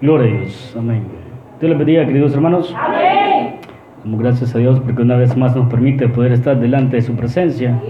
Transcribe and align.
Gloria 0.00 0.32
a 0.32 0.38
Dios. 0.38 0.76
Amén. 0.78 1.02
Dios 1.60 1.70
les 1.70 1.76
bendiga, 1.76 2.06
queridos 2.06 2.32
hermanos. 2.32 2.72
Amén. 2.78 3.56
Damos 4.04 4.20
gracias 4.20 4.54
a 4.54 4.58
Dios 4.58 4.78
porque 4.78 5.02
una 5.02 5.16
vez 5.16 5.36
más 5.36 5.56
nos 5.56 5.68
permite 5.68 6.08
poder 6.08 6.30
estar 6.30 6.60
delante 6.60 6.96
de 6.96 7.02
su 7.02 7.16
presencia, 7.16 7.82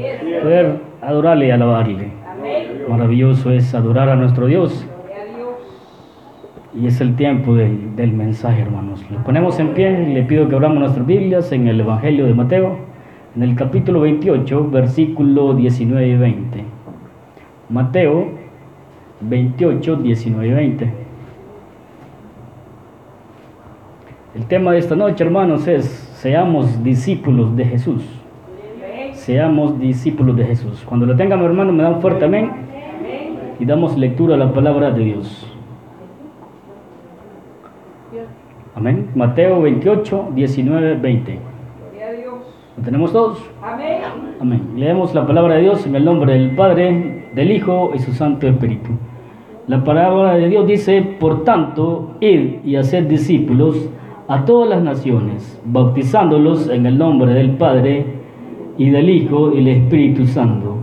poder 0.42 0.80
adorarle 1.02 1.48
y 1.48 1.50
alabarle. 1.50 2.08
Amén. 2.26 2.84
Maravilloso 2.88 3.50
es 3.50 3.74
adorar 3.74 4.08
a 4.08 4.16
nuestro 4.16 4.46
Dios. 4.46 4.86
Y 6.74 6.86
es 6.86 6.98
el 7.02 7.14
tiempo 7.14 7.54
del, 7.54 7.94
del 7.94 8.12
mensaje, 8.14 8.62
hermanos. 8.62 9.04
Nos 9.10 9.22
ponemos 9.24 9.60
en 9.60 9.74
pie 9.74 10.06
y 10.08 10.14
le 10.14 10.22
pido 10.22 10.48
que 10.48 10.54
abramos 10.54 10.78
nuestras 10.78 11.06
Biblias 11.06 11.52
en 11.52 11.68
el 11.68 11.78
Evangelio 11.80 12.24
de 12.24 12.32
Mateo, 12.32 12.78
en 13.36 13.42
el 13.42 13.54
capítulo 13.54 14.00
28, 14.00 14.70
versículo 14.70 15.52
19 15.52 16.08
y 16.08 16.16
20. 16.16 16.64
Mateo 17.68 18.28
28, 19.20 19.96
19 19.96 20.48
y 20.48 20.52
20. 20.52 21.07
El 24.38 24.46
tema 24.46 24.70
de 24.70 24.78
esta 24.78 24.94
noche, 24.94 25.24
hermanos, 25.24 25.66
es 25.66 25.84
seamos 25.84 26.84
discípulos 26.84 27.56
de 27.56 27.64
Jesús. 27.64 28.04
Seamos 29.14 29.80
discípulos 29.80 30.36
de 30.36 30.44
Jesús. 30.44 30.84
Cuando 30.86 31.06
lo 31.06 31.16
tengan, 31.16 31.40
mi 31.40 31.46
hermano, 31.46 31.72
me 31.72 31.82
dan 31.82 32.00
fuerte 32.00 32.26
amén 32.26 32.52
y 33.58 33.64
damos 33.64 33.98
lectura 33.98 34.36
a 34.36 34.38
la 34.38 34.52
palabra 34.52 34.92
de 34.92 35.02
Dios. 35.02 35.52
Amén. 38.76 39.10
Mateo 39.16 39.60
28, 39.60 40.28
19, 40.32 40.94
20. 40.94 41.38
Gloria 41.90 42.06
a 42.06 42.12
Dios. 42.12 42.34
¿Lo 42.76 42.84
tenemos 42.84 43.12
todos? 43.12 43.44
Amén. 43.60 44.02
Amén. 44.40 44.62
Leemos 44.76 45.16
la 45.16 45.26
palabra 45.26 45.56
de 45.56 45.62
Dios 45.62 45.84
en 45.84 45.96
el 45.96 46.04
nombre 46.04 46.34
del 46.34 46.54
Padre, 46.54 47.30
del 47.34 47.50
Hijo 47.50 47.90
y 47.92 47.98
su 47.98 48.12
Santo 48.12 48.46
Espíritu. 48.46 48.90
La 49.66 49.82
palabra 49.82 50.36
de 50.36 50.48
Dios 50.48 50.64
dice, 50.64 51.02
por 51.18 51.42
tanto, 51.42 52.14
id 52.20 52.64
y 52.64 52.76
haced 52.76 53.08
discípulos 53.08 53.90
a 54.28 54.44
todas 54.44 54.68
las 54.68 54.82
naciones, 54.82 55.58
bautizándolos 55.64 56.68
en 56.68 56.84
el 56.84 56.98
nombre 56.98 57.32
del 57.32 57.52
Padre 57.52 58.04
y 58.76 58.90
del 58.90 59.08
Hijo 59.08 59.52
y 59.52 59.56
del 59.56 59.68
Espíritu 59.68 60.26
Santo, 60.26 60.76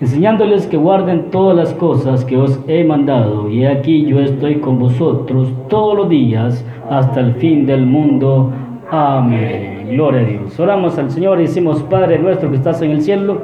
enseñándoles 0.00 0.68
que 0.68 0.76
guarden 0.76 1.30
todas 1.32 1.56
las 1.56 1.74
cosas 1.74 2.24
que 2.24 2.36
os 2.36 2.60
he 2.68 2.84
mandado, 2.84 3.50
y 3.50 3.66
aquí 3.66 4.06
yo 4.06 4.20
estoy 4.20 4.60
con 4.60 4.78
vosotros 4.78 5.48
todos 5.68 5.96
los 5.96 6.08
días 6.08 6.64
hasta 6.88 7.18
el 7.20 7.34
fin 7.34 7.66
del 7.66 7.86
mundo. 7.86 8.52
Amén. 8.88 9.88
Gloria 9.90 10.20
a 10.20 10.24
Dios. 10.24 10.60
Oramos 10.60 10.96
al 10.96 11.10
Señor 11.10 11.40
y 11.40 11.42
decimos, 11.42 11.82
Padre 11.82 12.20
nuestro 12.20 12.50
que 12.50 12.56
estás 12.56 12.82
en 12.82 12.92
el 12.92 13.02
cielo, 13.02 13.42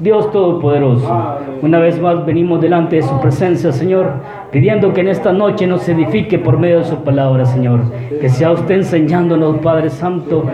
Dios 0.00 0.30
Todopoderoso, 0.32 1.38
una 1.62 1.78
vez 1.78 2.00
más 2.00 2.26
venimos 2.26 2.60
delante 2.60 2.96
de 2.96 3.02
su 3.02 3.18
presencia, 3.20 3.72
Señor, 3.72 4.12
pidiendo 4.56 4.94
que 4.94 5.02
en 5.02 5.08
esta 5.08 5.34
noche 5.34 5.66
nos 5.66 5.86
edifique 5.86 6.38
por 6.38 6.58
medio 6.58 6.78
de 6.78 6.84
su 6.86 6.96
palabra, 7.04 7.44
Señor. 7.44 7.80
Que 8.22 8.30
sea 8.30 8.52
usted 8.52 8.76
enseñándonos, 8.76 9.58
Padre 9.58 9.90
Santo, 9.90 10.46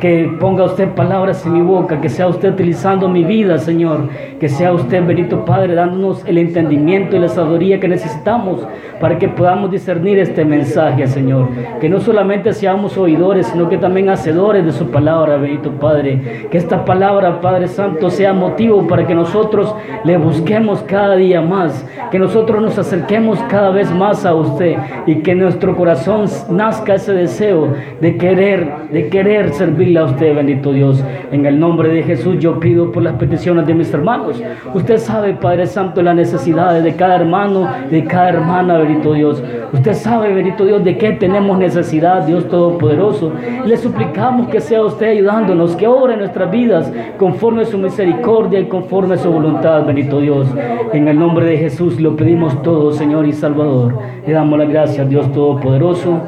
que 0.00 0.28
ponga 0.40 0.64
usted 0.64 0.88
palabras 0.96 1.46
en 1.46 1.52
mi 1.52 1.60
boca, 1.62 2.00
que 2.00 2.08
sea 2.08 2.26
usted 2.26 2.54
utilizando 2.54 3.08
mi 3.08 3.22
vida, 3.22 3.56
Señor. 3.58 4.08
Que 4.40 4.48
sea 4.48 4.72
usted, 4.72 5.06
bendito 5.06 5.44
Padre, 5.44 5.76
dándonos 5.76 6.26
el 6.26 6.38
entendimiento 6.38 7.14
y 7.14 7.20
la 7.20 7.28
sabiduría 7.28 7.78
que 7.78 7.86
necesitamos 7.86 8.66
para 9.00 9.16
que 9.16 9.28
podamos 9.28 9.70
discernir 9.70 10.18
este 10.18 10.44
mensaje, 10.44 11.06
Señor. 11.06 11.48
Que 11.80 11.88
no 11.88 12.00
solamente 12.00 12.52
seamos 12.52 12.98
oidores, 12.98 13.46
sino 13.46 13.68
que 13.68 13.78
también 13.78 14.08
hacedores 14.08 14.64
de 14.64 14.72
su 14.72 14.90
palabra, 14.90 15.36
bendito 15.36 15.70
Padre. 15.70 16.48
Que 16.50 16.58
esta 16.58 16.84
palabra, 16.84 17.40
Padre 17.40 17.68
Santo, 17.68 18.10
sea 18.10 18.32
motivo 18.32 18.88
para 18.88 19.06
que 19.06 19.14
nosotros 19.14 19.72
le 20.02 20.16
busquemos 20.16 20.82
cada 20.82 21.14
día 21.14 21.40
más. 21.40 21.86
Que 22.10 22.18
nosotros 22.18 22.60
nos 22.60 22.76
acerquemos 22.76 23.35
cada 23.48 23.70
vez 23.70 23.90
más 23.92 24.24
a 24.24 24.34
usted 24.34 24.76
y 25.06 25.16
que 25.16 25.32
en 25.32 25.40
nuestro 25.40 25.76
corazón 25.76 26.26
nazca 26.50 26.94
ese 26.94 27.12
deseo 27.12 27.68
de 28.00 28.16
querer, 28.16 28.70
de 28.90 29.08
querer 29.08 29.52
servirle 29.52 30.00
a 30.00 30.04
usted, 30.04 30.34
bendito 30.34 30.72
Dios. 30.72 31.02
En 31.32 31.46
el 31.46 31.58
nombre 31.58 31.88
de 31.88 32.02
Jesús 32.02 32.36
yo 32.38 32.58
pido 32.60 32.92
por 32.92 33.02
las 33.02 33.14
peticiones 33.14 33.66
de 33.66 33.74
mis 33.74 33.92
hermanos. 33.92 34.42
Usted 34.74 34.98
sabe, 34.98 35.34
Padre 35.34 35.66
Santo, 35.66 36.02
las 36.02 36.14
necesidades 36.14 36.84
de 36.84 36.94
cada 36.94 37.16
hermano, 37.16 37.68
de 37.90 38.04
cada 38.04 38.30
hermana, 38.30 38.78
bendito 38.78 39.12
Dios. 39.12 39.42
Usted 39.72 39.94
sabe, 39.94 40.32
bendito 40.32 40.64
Dios, 40.64 40.84
de 40.84 40.96
qué 40.96 41.12
tenemos 41.12 41.58
necesidad, 41.58 42.26
Dios 42.26 42.48
Todopoderoso. 42.48 43.32
Le 43.64 43.76
suplicamos 43.76 44.48
que 44.48 44.60
sea 44.60 44.82
usted 44.82 45.10
ayudándonos, 45.10 45.76
que 45.76 45.86
obre 45.86 46.16
nuestras 46.16 46.50
vidas 46.50 46.92
conforme 47.18 47.62
a 47.62 47.66
su 47.66 47.78
misericordia 47.78 48.60
y 48.60 48.66
conforme 48.66 49.14
a 49.14 49.18
su 49.18 49.30
voluntad, 49.30 49.84
bendito 49.84 50.20
Dios. 50.20 50.46
En 50.92 51.08
el 51.08 51.18
nombre 51.18 51.46
de 51.46 51.58
Jesús 51.58 52.00
lo 52.00 52.16
pedimos 52.16 52.62
todo, 52.62 52.92
Señor 52.92 53.15
y 53.24 53.32
Salvador. 53.32 53.98
Le 54.26 54.32
damos 54.32 54.58
las 54.58 54.68
gracias, 54.68 55.08
Dios 55.08 55.32
Todopoderoso. 55.32 56.20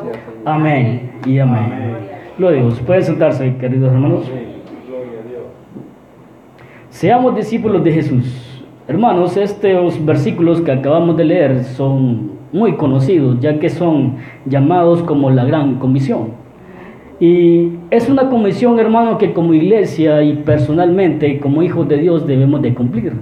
Amén 0.45 1.11
y 1.27 1.39
amén. 1.39 1.89
Lo 2.39 2.51
digo, 2.51 2.71
pueden 2.87 3.03
sentarse, 3.03 3.57
queridos 3.57 3.93
hermanos. 3.93 4.31
Seamos 6.89 7.37
discípulos 7.37 7.85
de 7.85 7.93
Jesús. 7.93 8.65
Hermanos, 8.87 9.37
estos 9.37 10.05
versículos 10.07 10.61
que 10.63 10.73
acabamos 10.73 11.17
de 11.17 11.25
leer 11.25 11.65
son 11.65 12.31
muy 12.53 12.77
conocidos, 12.77 13.39
ya 13.41 13.59
que 13.59 13.69
son 13.69 14.17
llamados 14.47 15.03
como 15.03 15.31
la 15.31 15.45
gran 15.45 15.75
comisión. 15.75 16.31
Y 17.21 17.73
es 17.91 18.09
una 18.09 18.31
comisión, 18.31 18.79
hermano, 18.79 19.19
que 19.19 19.33
como 19.33 19.53
iglesia 19.53 20.23
y 20.23 20.35
personalmente, 20.37 21.41
como 21.41 21.63
hijos 21.63 21.89
de 21.89 21.99
Dios, 21.99 22.27
debemos 22.27 22.63
de 22.63 22.75
cumplir. 22.75 23.13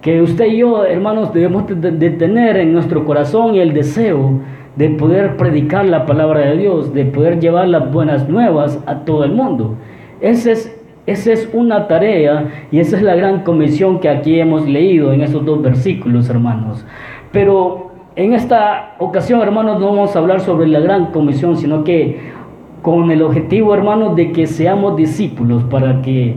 Que 0.00 0.22
usted 0.22 0.46
y 0.46 0.58
yo, 0.58 0.84
hermanos, 0.84 1.32
debemos 1.32 1.64
de, 1.66 2.10
tener 2.10 2.56
en 2.56 2.72
nuestro 2.72 3.04
corazón 3.04 3.56
el 3.56 3.74
deseo 3.74 4.40
de 4.76 4.90
poder 4.90 5.36
predicar 5.36 5.84
la 5.86 6.06
palabra 6.06 6.40
de 6.40 6.56
Dios, 6.56 6.94
de 6.94 7.04
poder 7.04 7.40
llevar 7.40 7.66
las 7.68 7.90
buenas 7.92 8.28
nuevas 8.28 8.80
a 8.86 9.00
todo 9.00 9.24
el 9.24 9.32
mundo. 9.32 9.74
Esa 10.20 10.52
es, 10.52 10.80
esa 11.06 11.32
es 11.32 11.50
una 11.52 11.88
tarea 11.88 12.66
y 12.70 12.78
esa 12.78 12.96
es 12.96 13.02
la 13.02 13.16
gran 13.16 13.42
comisión 13.42 13.98
que 13.98 14.08
aquí 14.08 14.38
hemos 14.38 14.68
leído 14.68 15.12
en 15.12 15.22
esos 15.22 15.44
dos 15.44 15.60
versículos, 15.62 16.30
hermanos. 16.30 16.86
Pero 17.32 17.90
en 18.14 18.34
esta 18.34 18.94
ocasión, 18.98 19.40
hermanos, 19.40 19.80
no 19.80 19.86
vamos 19.86 20.14
a 20.14 20.18
hablar 20.20 20.40
sobre 20.40 20.68
la 20.68 20.80
gran 20.80 21.06
comisión, 21.06 21.56
sino 21.56 21.82
que 21.82 22.18
con 22.82 23.10
el 23.10 23.22
objetivo, 23.22 23.74
hermanos, 23.74 24.16
de 24.16 24.32
que 24.32 24.46
seamos 24.46 24.96
discípulos, 24.96 25.64
para 25.64 26.02
que, 26.02 26.34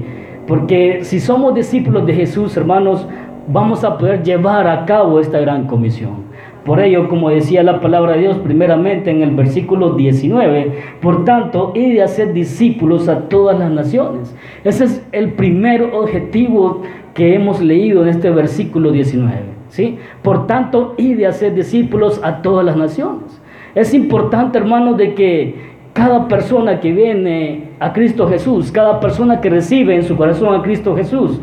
porque 0.47 1.03
si 1.03 1.19
somos 1.19 1.53
discípulos 1.53 2.05
de 2.05 2.13
Jesús, 2.13 2.57
hermanos, 2.57 3.07
vamos 3.47 3.83
a 3.83 3.97
poder 3.97 4.23
llevar 4.23 4.67
a 4.67 4.85
cabo 4.85 5.19
esta 5.19 5.39
gran 5.39 5.67
comisión. 5.67 6.31
Por 6.65 6.79
ello, 6.79 7.09
como 7.09 7.29
decía 7.29 7.63
la 7.63 7.79
palabra 7.79 8.13
de 8.13 8.19
Dios 8.19 8.37
primeramente 8.37 9.09
en 9.09 9.23
el 9.23 9.31
versículo 9.31 9.95
19, 9.95 10.71
por 11.01 11.25
tanto, 11.25 11.71
y 11.73 11.93
de 11.93 12.03
hacer 12.03 12.33
discípulos 12.33 13.09
a 13.09 13.29
todas 13.29 13.57
las 13.57 13.71
naciones. 13.71 14.35
Ese 14.63 14.83
es 14.83 15.07
el 15.11 15.33
primer 15.33 15.81
objetivo 15.81 16.83
que 17.15 17.33
hemos 17.33 17.61
leído 17.61 18.03
en 18.03 18.09
este 18.09 18.29
versículo 18.29 18.91
19. 18.91 19.61
¿sí? 19.69 19.97
Por 20.21 20.45
tanto, 20.45 20.93
y 20.97 21.15
de 21.15 21.25
hacer 21.25 21.55
discípulos 21.55 22.21
a 22.23 22.43
todas 22.43 22.63
las 22.63 22.77
naciones. 22.77 23.41
Es 23.73 23.93
importante, 23.93 24.59
hermanos, 24.59 24.97
de 24.97 25.15
que 25.15 25.71
cada 25.93 26.27
persona 26.27 26.79
que 26.79 26.91
viene 26.91 27.71
a 27.79 27.91
Cristo 27.91 28.27
Jesús, 28.27 28.71
cada 28.71 28.99
persona 28.99 29.41
que 29.41 29.49
recibe 29.49 29.95
en 29.95 30.03
su 30.03 30.15
corazón 30.15 30.53
a 30.53 30.61
Cristo 30.61 30.95
Jesús, 30.95 31.41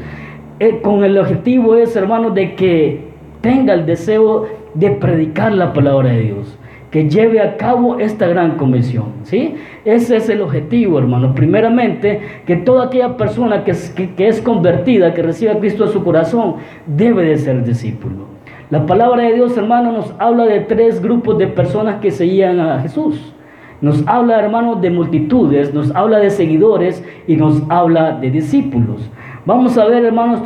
eh, 0.61 0.81
con 0.83 1.05
el 1.05 1.17
objetivo 1.19 1.77
es, 1.77 1.95
hermanos, 1.95 2.35
de 2.35 2.55
que 2.55 3.01
tenga 3.41 3.75
el 3.75 3.87
deseo 3.87 4.47
de 4.75 4.91
predicar 4.91 5.53
la 5.53 5.73
palabra 5.73 6.11
de 6.11 6.21
Dios, 6.21 6.59
que 6.91 7.09
lleve 7.09 7.41
a 7.41 7.57
cabo 7.57 7.99
esta 7.99 8.27
gran 8.27 8.57
comisión, 8.57 9.07
¿sí? 9.23 9.55
Ese 9.85 10.17
es 10.17 10.29
el 10.29 10.41
objetivo, 10.41 10.99
hermanos. 10.99 11.33
Primeramente, 11.37 12.21
que 12.47 12.57
toda 12.57 12.87
aquella 12.87 13.17
persona 13.17 13.65
que 13.65 13.73
es, 13.73 14.41
convertida, 14.41 15.15
que 15.15 15.23
recibe 15.23 15.53
a 15.53 15.59
Cristo 15.59 15.85
en 15.85 15.91
su 15.91 16.03
corazón, 16.03 16.57
debe 16.87 17.25
de 17.25 17.39
ser 17.39 17.65
discípulo. 17.65 18.27
La 18.71 18.85
palabra 18.85 19.25
de 19.25 19.35
Dios, 19.35 19.57
hermanos, 19.57 19.95
nos 19.95 20.15
habla 20.19 20.45
de 20.45 20.61
tres 20.61 21.01
grupos 21.01 21.39
de 21.39 21.47
personas 21.47 22.01
que 22.01 22.11
seguían 22.11 22.61
a 22.61 22.81
Jesús. 22.81 23.33
Nos 23.81 24.07
habla, 24.09 24.41
hermanos, 24.41 24.81
de 24.81 24.91
multitudes, 24.91 25.73
nos 25.73 25.95
habla 25.95 26.19
de 26.19 26.31
seguidores 26.31 27.05
y 27.27 27.37
nos 27.37 27.63
habla 27.69 28.19
de 28.21 28.31
discípulos. 28.31 29.09
Vamos 29.49 29.79
a 29.79 29.87
ver, 29.87 30.05
hermanos, 30.05 30.43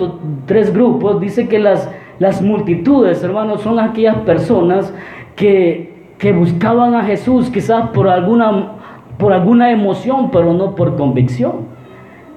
tres 0.46 0.72
grupos. 0.72 1.20
Dice 1.20 1.48
que 1.48 1.58
las, 1.58 1.90
las 2.20 2.40
multitudes, 2.40 3.20
hermanos, 3.24 3.62
son 3.62 3.80
aquellas 3.80 4.18
personas 4.18 4.94
que, 5.34 5.92
que 6.18 6.32
buscaban 6.32 6.94
a 6.94 7.02
Jesús 7.02 7.50
quizás 7.50 7.88
por 7.88 8.08
alguna, 8.08 8.74
por 9.18 9.32
alguna 9.32 9.72
emoción, 9.72 10.30
pero 10.30 10.54
no 10.54 10.76
por 10.76 10.94
convicción. 10.94 11.66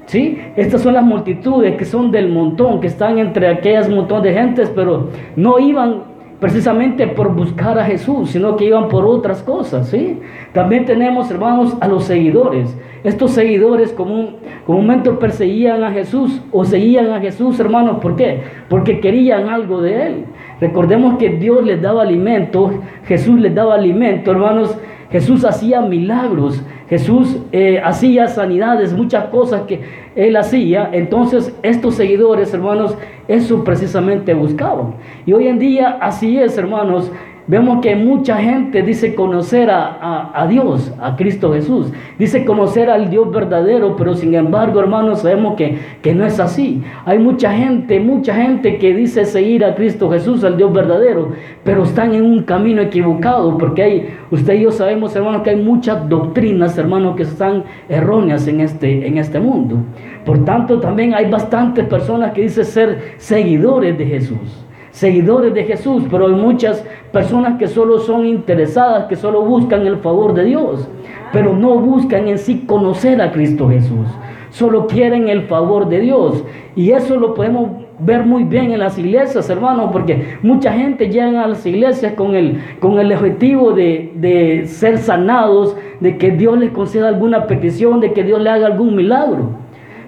¿Sí? 0.07 0.41
Estas 0.55 0.81
son 0.81 0.95
las 0.95 1.03
multitudes 1.03 1.75
que 1.75 1.85
son 1.85 2.09
del 2.09 2.29
montón, 2.29 2.79
que 2.79 2.87
están 2.87 3.19
entre 3.19 3.47
aquellas 3.47 3.87
montón 3.87 4.23
de 4.23 4.33
gentes, 4.33 4.71
pero 4.75 5.09
no 5.35 5.59
iban 5.59 6.14
precisamente 6.39 7.07
por 7.07 7.33
buscar 7.33 7.79
a 7.79 7.85
Jesús, 7.85 8.31
sino 8.31 8.55
que 8.57 8.65
iban 8.65 8.89
por 8.89 9.05
otras 9.05 9.41
cosas, 9.41 9.89
¿sí? 9.89 10.19
También 10.53 10.85
tenemos, 10.85 11.31
hermanos, 11.31 11.75
a 11.79 11.87
los 11.87 12.05
seguidores. 12.05 12.75
Estos 13.03 13.31
seguidores 13.31 13.93
común, 13.93 14.37
comúnmente 14.65 15.11
perseguían 15.11 15.83
a 15.83 15.91
Jesús 15.91 16.41
o 16.51 16.65
seguían 16.65 17.11
a 17.11 17.21
Jesús, 17.21 17.59
hermanos, 17.59 17.99
¿por 18.01 18.15
qué? 18.15 18.41
Porque 18.67 18.99
querían 18.99 19.47
algo 19.47 19.81
de 19.81 20.07
Él. 20.07 20.25
Recordemos 20.59 21.17
que 21.17 21.29
Dios 21.29 21.63
les 21.63 21.81
daba 21.81 22.01
alimento, 22.01 22.71
Jesús 23.05 23.39
les 23.39 23.53
daba 23.53 23.75
alimento, 23.75 24.31
hermanos, 24.31 24.77
Jesús 25.11 25.45
hacía 25.45 25.81
milagros, 25.81 26.61
Jesús 26.89 27.37
eh, 27.51 27.81
hacía 27.83 28.27
sanidades, 28.27 28.93
muchas 28.93 29.25
cosas 29.25 29.63
que 29.63 29.81
él 30.15 30.35
hacía. 30.35 30.89
Entonces 30.91 31.55
estos 31.63 31.95
seguidores, 31.95 32.53
hermanos, 32.53 32.97
eso 33.27 33.63
precisamente 33.63 34.33
buscaban. 34.33 34.95
Y 35.25 35.33
hoy 35.33 35.47
en 35.47 35.59
día 35.59 35.97
así 36.01 36.37
es, 36.37 36.57
hermanos. 36.57 37.11
Vemos 37.47 37.79
que 37.79 37.95
mucha 37.95 38.37
gente 38.37 38.81
dice 38.81 39.13
conocer 39.13 39.69
a, 39.69 40.47
Dios, 40.49 40.91
a 40.99 41.15
Cristo 41.15 41.53
Jesús. 41.53 41.91
Dice 42.17 42.43
conocer 42.43 42.89
al 42.89 43.11
Dios 43.11 43.31
verdadero, 43.31 43.95
pero 43.95 44.15
sin 44.15 44.33
embargo, 44.33 44.79
hermanos, 44.79 45.19
sabemos 45.19 45.55
que, 45.55 45.77
que 46.01 46.15
no 46.15 46.25
es 46.25 46.39
así. 46.39 46.81
Hay 47.05 47.19
mucha 47.19 47.53
gente, 47.53 47.99
mucha 47.99 48.33
gente 48.33 48.79
que 48.79 48.95
dice 48.95 49.25
seguir 49.25 49.63
a 49.63 49.75
Cristo 49.75 50.09
Jesús, 50.09 50.43
al 50.43 50.57
Dios 50.57 50.73
verdadero, 50.73 51.33
pero 51.63 51.83
están 51.83 52.15
en 52.15 52.25
un 52.25 52.41
camino 52.43 52.81
equivocado, 52.81 53.55
porque 53.59 53.83
hay, 53.83 54.15
usted 54.31 54.55
y 54.55 54.63
yo 54.63 54.71
sabemos, 54.71 55.15
hermanos, 55.15 55.43
que 55.43 55.51
hay 55.51 55.61
muchas 55.61 56.09
doctrinas, 56.09 56.75
hermanos, 56.79 57.15
que 57.15 57.23
están 57.23 57.63
erróneas 57.87 58.47
en 58.47 58.61
este, 58.61 59.05
en 59.05 59.19
este 59.19 59.39
mundo. 59.39 59.77
Por 60.25 60.43
tanto, 60.45 60.79
también 60.79 61.13
hay 61.13 61.29
bastantes 61.29 61.85
personas 61.85 62.33
que 62.33 62.41
dicen 62.41 62.65
ser 62.65 63.13
seguidores 63.17 63.95
de 63.99 64.05
Jesús 64.07 64.64
seguidores 64.95 65.53
de 65.53 65.65
Jesús, 65.65 66.03
pero 66.09 66.27
hay 66.27 66.33
muchas 66.33 66.81
personas 67.11 67.59
que 67.59 67.67
solo 67.67 67.99
son 67.99 68.25
interesadas, 68.25 69.07
que 69.07 69.17
solo 69.17 69.41
buscan 69.41 69.85
el 69.85 69.97
favor 69.97 70.33
de 70.33 70.45
Dios, 70.45 70.87
pero 71.33 71.53
no 71.53 71.77
buscan 71.79 72.29
en 72.29 72.37
sí 72.37 72.63
conocer 72.65 73.21
a 73.21 73.33
Cristo 73.33 73.67
Jesús. 73.67 74.07
Solo 74.51 74.87
quieren 74.87 75.27
el 75.27 75.43
favor 75.43 75.89
de 75.89 75.99
Dios. 75.99 76.45
Y 76.77 76.91
eso 76.91 77.17
lo 77.17 77.33
podemos 77.33 77.71
ver 77.99 78.25
muy 78.25 78.45
bien 78.45 78.71
en 78.71 78.79
las 78.79 78.97
iglesias, 78.97 79.49
hermanos, 79.49 79.89
porque 79.91 80.37
mucha 80.41 80.71
gente 80.71 81.09
llega 81.09 81.43
a 81.43 81.47
las 81.47 81.65
iglesias 81.65 82.13
con 82.13 82.33
el, 82.33 82.61
con 82.79 82.97
el 82.97 83.11
objetivo 83.11 83.73
de, 83.73 84.13
de 84.15 84.65
ser 84.65 84.97
sanados, 84.99 85.75
de 85.99 86.17
que 86.17 86.31
Dios 86.31 86.57
les 86.57 86.71
conceda 86.71 87.09
alguna 87.09 87.47
petición, 87.47 87.99
de 87.99 88.13
que 88.13 88.23
Dios 88.23 88.39
le 88.39 88.49
haga 88.49 88.67
algún 88.67 88.95
milagro. 88.95 89.64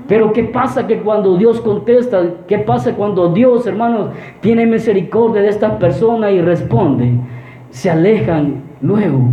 Pero 0.07 0.31
¿qué 0.31 0.43
pasa 0.43 0.87
que 0.87 0.99
cuando 0.99 1.37
Dios 1.37 1.59
contesta? 1.59 2.23
¿Qué 2.47 2.59
pasa 2.59 2.95
cuando 2.95 3.33
Dios, 3.33 3.67
hermanos, 3.67 4.11
tiene 4.39 4.65
misericordia 4.65 5.41
de 5.41 5.49
estas 5.49 5.73
personas 5.73 6.31
y 6.31 6.41
responde? 6.41 7.11
Se 7.71 7.89
alejan 7.89 8.63
luego. 8.81 9.29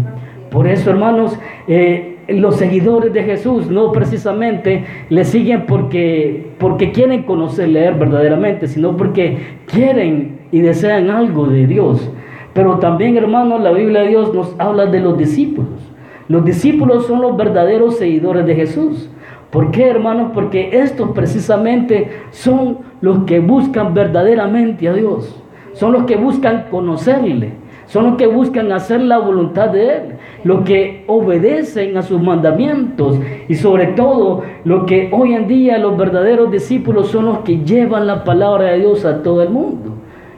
Por 0.51 0.67
eso, 0.67 0.91
hermanos, 0.91 1.39
eh, 1.69 2.19
los 2.29 2.57
seguidores 2.57 3.13
de 3.13 3.23
Jesús 3.23 3.71
no 3.71 3.93
precisamente 3.93 4.85
le 5.11 5.25
siguen 5.25 5.67
porque, 5.67 6.53
porque 6.59 6.91
quieren 6.91 7.23
conocer, 7.23 7.69
leer 7.69 7.95
verdaderamente, 7.95 8.67
sino 8.67 8.97
porque 8.97 9.39
quieren 9.67 10.41
y 10.51 10.61
desean 10.61 11.11
algo 11.11 11.47
de 11.47 11.67
Dios. 11.67 12.11
Pero 12.53 12.79
también, 12.79 13.17
hermanos, 13.17 13.61
la 13.61 13.73
Biblia 13.73 14.03
de 14.03 14.09
Dios 14.09 14.33
nos 14.35 14.55
habla 14.59 14.87
de 14.87 15.01
los 15.01 15.19
discípulos. 15.19 15.93
Los 16.29 16.45
discípulos 16.45 17.07
son 17.07 17.21
los 17.21 17.37
verdaderos 17.37 17.99
seguidores 17.99 18.47
de 18.47 18.55
Jesús. 18.55 19.11
¿Por 19.55 19.71
qué, 19.71 19.89
hermanos? 19.89 20.33
Porque 20.35 20.81
estos 20.81 21.11
precisamente 21.13 22.11
son 22.33 22.79
los 23.01 23.23
que 23.23 23.39
buscan 23.39 23.95
verdaderamente 23.95 24.89
a 24.89 24.93
Dios. 24.93 25.41
Son 25.75 25.93
los 25.93 26.07
que 26.07 26.17
buscan 26.17 26.65
conocerle. 26.73 27.53
Son 27.87 28.05
los 28.05 28.17
que 28.17 28.27
buscan 28.27 28.73
hacer 28.73 29.01
la 29.03 29.19
voluntad 29.19 29.69
de 29.69 29.97
Él. 29.97 30.03
Los 30.43 30.63
que 30.63 31.05
obedecen 31.07 31.97
a 31.97 32.03
sus 32.03 32.21
mandamientos. 32.21 33.21
Y 33.49 33.55
sobre 33.55 33.87
todo, 33.93 34.43
lo 34.65 34.87
que 34.87 35.09
hoy 35.13 35.35
en 35.35 35.47
día 35.47 35.79
los 35.79 35.97
verdaderos 35.97 36.51
discípulos 36.51 37.11
son 37.13 37.27
los 37.27 37.39
que 37.39 37.59
llevan 37.59 38.09
la 38.09 38.25
palabra 38.25 38.73
de 38.73 38.81
Dios 38.81 39.05
a 39.05 39.23
todo 39.23 39.41
el 39.41 39.51
mundo. 39.51 39.93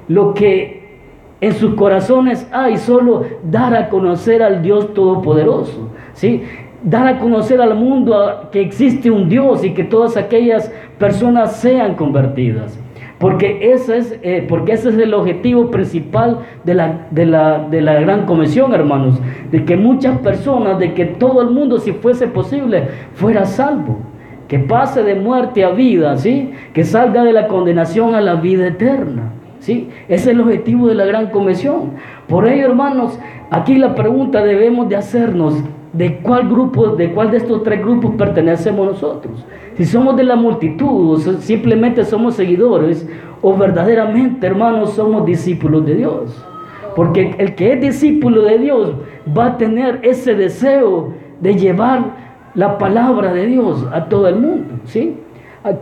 Lo 0.09 0.35
que 0.35 0.99
en 1.41 1.55
sus 1.55 1.75
corazones 1.75 2.47
hay 2.53 2.77
solo 2.77 3.25
dar 3.51 3.75
a 3.77 3.89
conocer 3.89 4.43
al 4.43 4.61
Dios 4.61 4.93
Todopoderoso. 4.93 5.89
¿sí? 6.13 6.43
Dar 6.83 7.07
a 7.07 7.19
conocer 7.19 7.61
al 7.61 7.75
mundo 7.75 8.49
que 8.53 8.61
existe 8.61 9.11
un 9.11 9.29
Dios 9.29 9.65
y 9.65 9.75
que 9.75 9.85
todas 9.85 10.17
aquellas 10.17 10.73
personas 10.99 11.57
sean 11.57 11.95
convertidas. 11.95 12.79
Porque 13.19 13.73
ese 13.73 13.97
es, 13.97 14.19
eh, 14.23 14.45
porque 14.47 14.73
ese 14.73 14.91
es 14.91 14.99
el 14.99 15.15
objetivo 15.15 15.71
principal 15.71 16.41
de 16.65 16.75
la, 16.75 17.07
de, 17.11 17.25
la, 17.25 17.67
de 17.71 17.81
la 17.81 17.99
gran 18.01 18.27
comisión, 18.27 18.75
hermanos. 18.75 19.19
De 19.51 19.65
que 19.65 19.77
muchas 19.77 20.19
personas, 20.19 20.79
de 20.79 20.93
que 20.93 21.07
todo 21.07 21.41
el 21.41 21.51
mundo, 21.51 21.79
si 21.79 21.93
fuese 21.93 22.27
posible, 22.27 22.89
fuera 23.15 23.47
salvo. 23.47 23.99
Que 24.49 24.59
pase 24.59 25.03
de 25.03 25.15
muerte 25.15 25.65
a 25.65 25.71
vida, 25.71 26.17
¿sí? 26.19 26.53
Que 26.75 26.85
salga 26.85 27.25
de 27.25 27.33
la 27.33 27.49
condenación 27.49 28.15
a 28.15 28.21
la 28.21 28.35
vida 28.35 28.67
eterna. 28.67 29.33
¿Sí? 29.61 29.89
Ese 30.09 30.15
es 30.15 30.27
el 30.37 30.41
objetivo 30.43 30.87
de 30.87 30.95
la 30.95 31.07
gran 31.07 31.31
comisión. 31.31 31.93
Por 32.29 32.47
ello, 32.47 32.67
hermanos, 32.67 33.19
aquí 33.51 33.77
la 33.77 33.95
pregunta 33.95 34.45
debemos 34.45 34.89
de 34.89 34.97
hacernos, 34.97 35.55
de 35.97 36.19
cuál 36.19 36.49
grupo, 36.49 36.89
de 36.89 37.13
cuál 37.13 37.31
de 37.31 37.39
estos 37.39 37.63
tres 37.63 37.81
grupos 37.81 38.15
pertenecemos 38.17 38.87
nosotros. 38.87 39.45
Si 39.77 39.85
somos 39.85 40.17
de 40.17 40.25
la 40.25 40.37
multitud, 40.37 41.13
o 41.13 41.17
simplemente 41.41 42.05
somos 42.05 42.35
seguidores, 42.35 43.09
o 43.41 43.57
verdaderamente, 43.57 44.47
hermanos, 44.47 44.93
somos 44.93 45.25
discípulos 45.25 45.87
de 45.87 45.95
Dios. 45.95 46.45
Porque 46.95 47.35
el 47.39 47.55
que 47.55 47.75
es 47.75 47.81
discípulo 47.81 48.43
de 48.43 48.59
Dios 48.59 48.93
va 49.37 49.47
a 49.47 49.59
tener 49.59 50.01
ese 50.03 50.35
deseo 50.35 51.13
de 51.41 51.55
llevar 51.55 52.27
la 52.55 52.79
palabra 52.79 53.33
de 53.33 53.47
Dios 53.47 53.87
a 53.93 54.07
todo 54.07 54.29
el 54.29 54.37
mundo, 54.37 54.75
¿sí? 54.85 55.17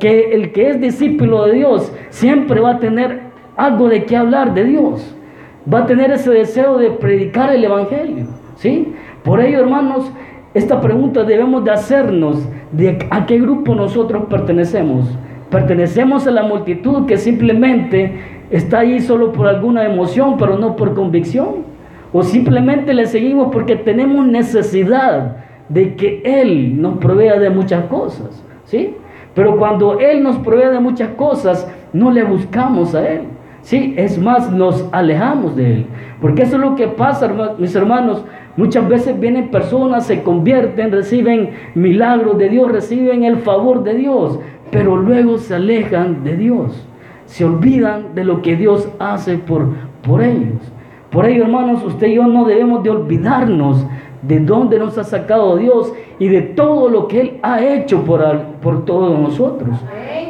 Que 0.01 0.33
el 0.33 0.53
que 0.53 0.71
es 0.71 0.81
discípulo 0.81 1.47
de 1.47 1.53
Dios 1.53 1.93
siempre 2.11 2.61
va 2.61 2.73
a 2.73 2.79
tener 2.81 3.21
algo 3.57 3.89
de 3.89 4.05
qué 4.05 4.17
hablar 4.17 4.55
de 4.55 4.65
Dios. 4.65 5.15
Va 5.73 5.81
a 5.81 5.87
tener 5.87 6.11
ese 6.11 6.31
deseo 6.31 6.79
de 6.79 6.91
predicar 6.91 7.55
el 7.55 7.65
evangelio, 7.65 8.27
¿sí? 8.57 8.93
Por 9.25 9.41
ello, 9.41 9.61
hermanos, 9.61 10.13
esta 10.53 10.81
pregunta 10.83 11.25
debemos 11.25 11.65
de 11.65 11.71
hacernos 11.71 12.47
a 13.11 13.27
qué 13.27 13.41
grupo 13.41 13.75
nosotros 13.75 14.25
pertenecemos. 14.29 15.09
Pertenecemos 15.51 16.27
a 16.27 16.31
la 16.31 16.43
multitud 16.43 17.07
que 17.07 17.17
simplemente 17.17 18.45
está 18.51 18.81
ahí 18.81 19.01
solo 19.01 19.33
por 19.33 19.49
alguna 19.49 19.85
emoción, 19.87 20.37
pero 20.39 20.59
no 20.59 20.77
por 20.77 20.95
convicción. 20.95 21.65
O 22.13 22.23
simplemente 22.23 22.93
le 22.93 23.07
seguimos 23.07 23.49
porque 23.51 23.77
tenemos 23.77 24.27
necesidad 24.27 25.39
de 25.71 25.97
que 25.97 26.21
Él 26.25 26.81
nos 26.81 26.99
provea 26.99 27.39
de 27.39 27.49
muchas 27.49 27.87
cosas. 27.87 28.45
¿sí? 28.67 28.95
Pero 29.35 29.57
cuando 29.57 29.99
Él 30.01 30.23
nos 30.23 30.37
provee 30.37 30.69
de 30.69 30.81
muchas 30.81 31.09
cosas, 31.11 31.67
no 31.95 32.11
le 32.11 32.25
buscamos 32.25 32.95
a 32.95 33.09
Él. 33.09 33.23
Sí, 33.63 33.95
es 33.97 34.19
más, 34.19 34.53
nos 34.53 34.87
alejamos 34.93 35.57
de 35.57 35.73
Él. 35.73 35.87
Porque 36.21 36.43
eso 36.43 36.57
es 36.57 36.63
lo 36.63 36.75
que 36.77 36.89
pasa, 36.89 37.33
mis 37.59 37.75
hermanos. 37.75 38.23
Muchas 38.57 38.89
veces 38.89 39.19
vienen 39.19 39.51
personas, 39.51 40.07
se 40.07 40.23
convierten, 40.23 40.93
reciben 40.93 41.51
milagros 41.75 42.39
de 42.39 42.49
Dios, 42.49 42.71
reciben 42.71 43.25
el 43.25 43.39
favor 43.39 43.83
de 43.83 43.95
Dios, 43.95 44.39
pero 44.71 44.97
luego 44.97 45.39
se 45.39 45.57
alejan 45.57 46.23
de 46.23 46.37
Dios. 46.37 46.87
Se 47.27 47.45
olvidan 47.45 48.15
de 48.15 48.25
lo 48.25 48.43
que 48.43 48.55
Dios 48.55 48.89
hace 48.99 49.39
por, 49.39 49.69
por 50.03 50.23
ellos. 50.23 50.73
Por 51.11 51.27
ello, 51.27 51.45
hermanos, 51.45 51.85
usted 51.85 52.09
y 52.09 52.15
yo 52.15 52.27
no 52.27 52.45
debemos 52.45 52.83
de 52.83 52.91
olvidarnos 52.91 53.85
de 54.23 54.41
dónde 54.41 54.79
nos 54.79 54.97
ha 54.99 55.05
sacado 55.05 55.57
Dios 55.57 55.93
y 56.19 56.29
de 56.29 56.43
todo 56.43 56.89
lo 56.89 57.09
que 57.09 57.21
Él 57.21 57.39
ha 57.43 57.63
hecho 57.63 58.05
por, 58.05 58.25
por 58.63 58.85
todos 58.85 59.19
nosotros. 59.19 59.77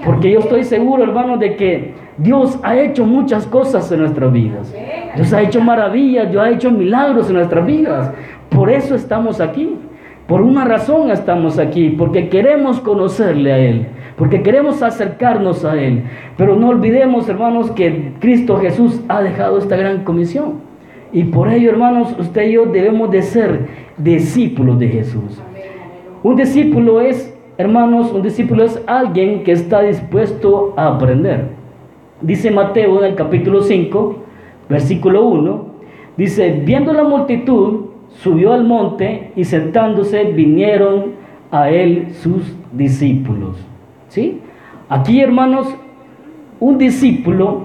Porque 0.04 0.32
yo 0.32 0.40
estoy 0.40 0.64
seguro, 0.64 1.02
hermanos, 1.02 1.38
de 1.40 1.56
que 1.56 1.94
Dios 2.18 2.58
ha 2.62 2.76
hecho 2.76 3.04
muchas 3.04 3.46
cosas 3.46 3.90
en 3.92 4.00
nuestras 4.00 4.32
vidas. 4.32 4.74
Dios 5.14 5.32
ha 5.32 5.42
hecho 5.42 5.60
maravillas, 5.60 6.30
Dios 6.30 6.42
ha 6.42 6.50
hecho 6.50 6.70
milagros 6.70 7.28
en 7.28 7.36
nuestras 7.36 7.66
vidas. 7.66 8.12
Por 8.50 8.70
eso 8.70 8.94
estamos 8.94 9.40
aquí. 9.40 9.76
Por 10.26 10.40
una 10.40 10.64
razón 10.64 11.10
estamos 11.10 11.58
aquí, 11.58 11.90
porque 11.90 12.30
queremos 12.30 12.80
conocerle 12.80 13.52
a 13.52 13.58
Él, 13.58 13.86
porque 14.16 14.42
queremos 14.42 14.82
acercarnos 14.82 15.66
a 15.66 15.78
Él. 15.78 16.04
Pero 16.38 16.56
no 16.56 16.68
olvidemos, 16.68 17.28
hermanos, 17.28 17.70
que 17.72 18.14
Cristo 18.20 18.56
Jesús 18.56 19.02
ha 19.08 19.20
dejado 19.20 19.58
esta 19.58 19.76
gran 19.76 20.02
comisión. 20.02 20.62
Y 21.12 21.24
por 21.24 21.48
ello, 21.48 21.70
hermanos, 21.70 22.16
usted 22.18 22.48
y 22.48 22.52
yo 22.52 22.64
debemos 22.64 23.10
de 23.10 23.22
ser 23.22 23.68
discípulos 23.98 24.78
de 24.78 24.88
Jesús. 24.88 25.42
Un 26.22 26.36
discípulo 26.36 27.02
es, 27.02 27.36
hermanos, 27.58 28.10
un 28.10 28.22
discípulo 28.22 28.64
es 28.64 28.82
alguien 28.86 29.44
que 29.44 29.52
está 29.52 29.82
dispuesto 29.82 30.72
a 30.78 30.86
aprender. 30.88 31.48
Dice 32.22 32.50
Mateo 32.50 32.98
en 33.00 33.10
el 33.10 33.14
capítulo 33.14 33.60
5, 33.60 34.23
versículo 34.68 35.26
1, 35.26 35.66
dice, 36.16 36.62
viendo 36.64 36.92
la 36.92 37.04
multitud, 37.04 37.86
subió 38.22 38.52
al 38.52 38.64
monte 38.64 39.32
y 39.36 39.44
sentándose 39.44 40.24
vinieron 40.24 41.12
a 41.50 41.70
él 41.70 42.08
sus 42.12 42.54
discípulos. 42.72 43.56
¿Sí? 44.08 44.40
Aquí, 44.88 45.20
hermanos, 45.20 45.74
un 46.60 46.78
discípulo 46.78 47.62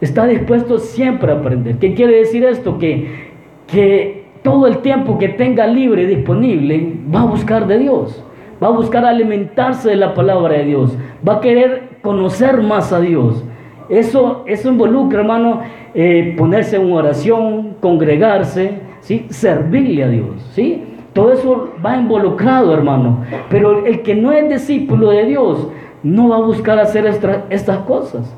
está 0.00 0.26
dispuesto 0.26 0.78
siempre 0.78 1.32
a 1.32 1.36
aprender. 1.36 1.78
¿Qué 1.78 1.94
quiere 1.94 2.18
decir 2.18 2.44
esto? 2.44 2.78
Que, 2.78 3.30
que 3.66 4.26
todo 4.42 4.66
el 4.66 4.78
tiempo 4.78 5.18
que 5.18 5.28
tenga 5.28 5.66
libre 5.66 6.06
disponible 6.06 6.94
va 7.12 7.22
a 7.22 7.26
buscar 7.26 7.66
de 7.66 7.78
Dios, 7.78 8.22
va 8.62 8.68
a 8.68 8.70
buscar 8.70 9.04
alimentarse 9.04 9.90
de 9.90 9.96
la 9.96 10.14
palabra 10.14 10.58
de 10.58 10.64
Dios, 10.64 10.96
va 11.26 11.36
a 11.36 11.40
querer 11.40 11.98
conocer 12.02 12.62
más 12.62 12.92
a 12.92 13.00
Dios. 13.00 13.44
Eso, 13.88 14.44
eso 14.46 14.68
involucra, 14.68 15.20
hermano, 15.20 15.60
eh, 15.94 16.34
ponerse 16.36 16.76
en 16.76 16.92
oración, 16.92 17.76
congregarse, 17.80 18.80
¿sí? 19.00 19.26
Servirle 19.30 20.04
a 20.04 20.08
Dios, 20.08 20.50
¿sí? 20.52 20.82
Todo 21.12 21.32
eso 21.32 21.70
va 21.84 21.96
involucrado, 21.96 22.74
hermano. 22.74 23.24
Pero 23.48 23.86
el 23.86 24.02
que 24.02 24.14
no 24.14 24.32
es 24.32 24.48
discípulo 24.48 25.10
de 25.10 25.24
Dios 25.24 25.68
no 26.02 26.28
va 26.28 26.36
a 26.36 26.40
buscar 26.40 26.78
hacer 26.78 27.06
estas 27.48 27.78
cosas. 27.78 28.36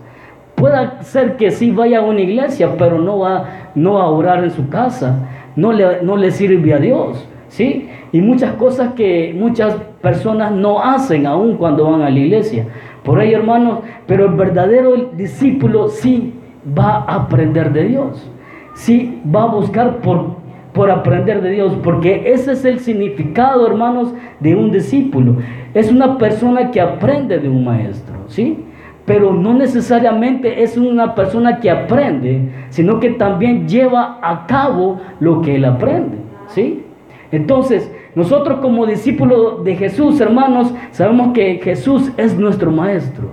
Puede 0.54 0.76
ser 1.02 1.36
que 1.36 1.50
sí 1.50 1.70
vaya 1.70 1.98
a 1.98 2.02
una 2.02 2.20
iglesia, 2.20 2.76
pero 2.78 2.98
no 2.98 3.18
va, 3.20 3.70
no 3.74 3.94
va 3.94 4.04
a 4.04 4.10
orar 4.10 4.44
en 4.44 4.50
su 4.50 4.68
casa, 4.68 5.18
no 5.56 5.72
le, 5.72 6.02
no 6.02 6.16
le 6.16 6.30
sirve 6.30 6.74
a 6.74 6.78
Dios, 6.78 7.28
¿sí? 7.48 7.88
Y 8.12 8.20
muchas 8.20 8.54
cosas 8.54 8.94
que 8.94 9.34
muchas 9.36 9.74
personas 10.00 10.52
no 10.52 10.82
hacen 10.82 11.26
aún 11.26 11.56
cuando 11.56 11.90
van 11.90 12.02
a 12.02 12.10
la 12.10 12.18
iglesia. 12.18 12.66
Por 13.08 13.22
ello, 13.22 13.38
hermanos, 13.38 13.78
pero 14.06 14.26
el 14.26 14.34
verdadero 14.34 14.94
discípulo 15.14 15.88
sí 15.88 16.34
va 16.78 16.96
a 17.06 17.14
aprender 17.14 17.72
de 17.72 17.84
Dios, 17.84 18.30
sí 18.74 19.22
va 19.34 19.44
a 19.44 19.46
buscar 19.46 20.00
por, 20.02 20.36
por 20.74 20.90
aprender 20.90 21.40
de 21.40 21.52
Dios, 21.52 21.72
porque 21.82 22.30
ese 22.30 22.52
es 22.52 22.66
el 22.66 22.80
significado, 22.80 23.66
hermanos, 23.66 24.12
de 24.40 24.54
un 24.54 24.70
discípulo. 24.70 25.36
Es 25.72 25.90
una 25.90 26.18
persona 26.18 26.70
que 26.70 26.82
aprende 26.82 27.38
de 27.38 27.48
un 27.48 27.64
maestro, 27.64 28.14
¿sí? 28.26 28.62
pero 29.06 29.32
no 29.32 29.54
necesariamente 29.54 30.62
es 30.62 30.76
una 30.76 31.14
persona 31.14 31.60
que 31.60 31.70
aprende, 31.70 32.66
sino 32.68 33.00
que 33.00 33.08
también 33.12 33.66
lleva 33.66 34.18
a 34.20 34.46
cabo 34.46 35.00
lo 35.18 35.40
que 35.40 35.54
él 35.54 35.64
aprende, 35.64 36.18
¿sí? 36.48 36.84
Entonces, 37.30 37.90
nosotros 38.14 38.60
como 38.60 38.86
discípulos 38.86 39.64
de 39.64 39.76
Jesús, 39.76 40.20
hermanos, 40.20 40.72
sabemos 40.90 41.32
que 41.34 41.60
Jesús 41.62 42.10
es 42.16 42.38
nuestro 42.38 42.70
maestro. 42.70 43.30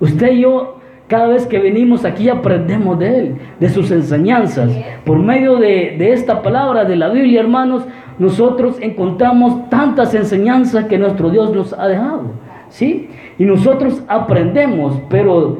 Usted 0.00 0.32
y 0.32 0.40
yo, 0.40 0.78
cada 1.06 1.28
vez 1.28 1.46
que 1.46 1.58
venimos 1.58 2.04
aquí, 2.04 2.28
aprendemos 2.28 2.98
de 2.98 3.18
Él, 3.18 3.36
de 3.60 3.68
sus 3.68 3.90
enseñanzas. 3.90 4.70
Por 5.04 5.18
medio 5.18 5.56
de, 5.56 5.96
de 5.98 6.12
esta 6.12 6.42
palabra 6.42 6.84
de 6.84 6.96
la 6.96 7.08
Biblia, 7.08 7.40
hermanos, 7.40 7.84
nosotros 8.18 8.78
encontramos 8.80 9.68
tantas 9.70 10.14
enseñanzas 10.14 10.86
que 10.86 10.98
nuestro 10.98 11.30
Dios 11.30 11.54
nos 11.54 11.72
ha 11.72 11.86
dejado. 11.86 12.32
¿sí? 12.68 13.08
Y 13.38 13.44
nosotros 13.44 14.02
aprendemos, 14.08 15.00
pero 15.08 15.58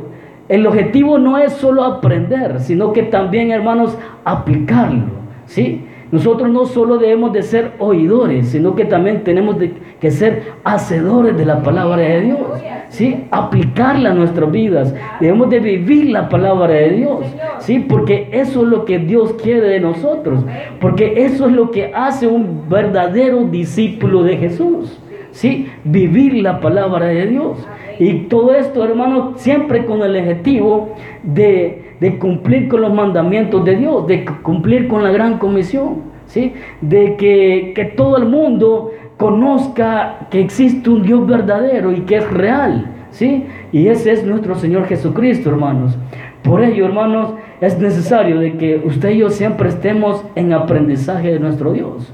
el 0.49 0.66
objetivo 0.66 1.19
no 1.19 1.38
es 1.38 1.52
solo 1.52 1.85
aprender, 1.85 2.61
sino 2.61 2.93
que 2.93 3.02
también, 3.05 3.50
hermanos, 3.50 3.97
aplicarlo, 4.25 5.07
¿sí? 5.47 5.85
Nosotros 6.13 6.49
no 6.51 6.67
solo 6.67 6.99
debemos 6.99 7.33
de 7.33 7.43
ser 7.43 7.73
oidores, 7.79 8.49
sino 8.49 8.75
que 8.75 8.85
también 8.85 9.25
tenemos 9.25 9.57
que 10.01 10.11
ser 10.11 10.53
hacedores 10.63 11.37
de 11.37 11.45
la 11.45 11.63
palabra 11.63 11.97
de 11.97 12.21
Dios, 12.21 12.63
¿sí? 12.91 13.25
Aplicarla 13.31 14.11
a 14.11 14.15
nuestras 14.15 14.51
vidas. 14.51 14.95
Debemos 15.21 15.51
de 15.51 15.61
vivir 15.61 16.11
la 16.11 16.29
palabra 16.29 16.75
de 16.75 16.91
Dios, 16.91 17.27
¿sí? 17.59 17.81
Porque 17.81 18.29
eso 18.33 18.63
es 18.63 18.69
lo 18.69 18.85
que 18.85 18.99
Dios 18.99 19.35
quiere 19.43 19.69
de 19.69 19.81
nosotros, 19.81 20.45
porque 20.81 21.25
eso 21.25 21.47
es 21.47 21.53
lo 21.53 21.71
que 21.71 21.93
hace 21.93 22.27
un 22.27 22.69
verdadero 22.69 23.45
discípulo 23.45 24.23
de 24.23 24.37
Jesús. 24.37 25.01
¿sí? 25.37 25.69
Vivir 25.85 26.35
la 26.43 26.61
palabra 26.61 27.07
de 27.07 27.27
Dios. 27.27 27.59
Y 27.99 28.21
todo 28.25 28.55
esto, 28.55 28.83
hermano, 28.85 29.35
siempre 29.37 29.85
con 29.85 30.03
el 30.03 30.17
objetivo 30.17 30.95
de, 31.23 31.86
cumplir 32.19 32.69
con 32.69 32.83
los 32.83 32.93
mandamientos 32.93 33.65
de 33.65 33.76
Dios, 33.76 34.07
de 34.07 34.25
cumplir 34.43 34.88
con 34.88 35.03
la 35.03 35.11
gran 35.11 35.38
comisión, 35.38 36.03
¿sí? 36.26 36.55
De 36.81 37.17
que, 37.17 37.73
que 37.75 37.85
todo 37.85 38.17
el 38.17 38.26
mundo 38.26 38.91
conozca 39.17 40.26
que 40.31 40.41
existe 40.41 40.91
un 40.91 41.03
Dios 41.03 41.26
verdadero 41.26 41.93
y 41.93 42.00
que 42.00 42.17
es 42.17 42.31
real, 42.31 42.87
¿sí? 43.11 43.45
Y 43.73 43.88
ese 43.88 44.12
es 44.12 44.25
nuestro 44.25 44.55
Señor 44.55 44.87
Jesucristo, 44.87 45.50
hermanos. 45.50 45.97
Por 46.43 46.62
ello, 46.62 46.87
hermanos, 46.87 47.35
es 47.61 47.79
necesario 47.79 48.38
de 48.38 48.57
que 48.57 48.83
usted 48.85 49.11
y 49.11 49.19
yo 49.19 49.31
siempre 49.31 49.69
estemos 49.69 50.25
en 50.35 50.53
aprendizaje 50.53 51.33
de 51.33 51.41
nuestro 51.41 51.73
Dios 51.73 52.12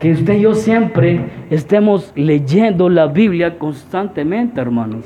que 0.00 0.12
usted 0.12 0.38
y 0.38 0.40
yo 0.40 0.54
siempre 0.54 1.20
estemos 1.50 2.10
leyendo 2.16 2.88
la 2.88 3.06
Biblia 3.06 3.58
constantemente, 3.58 4.58
hermanos. 4.58 5.04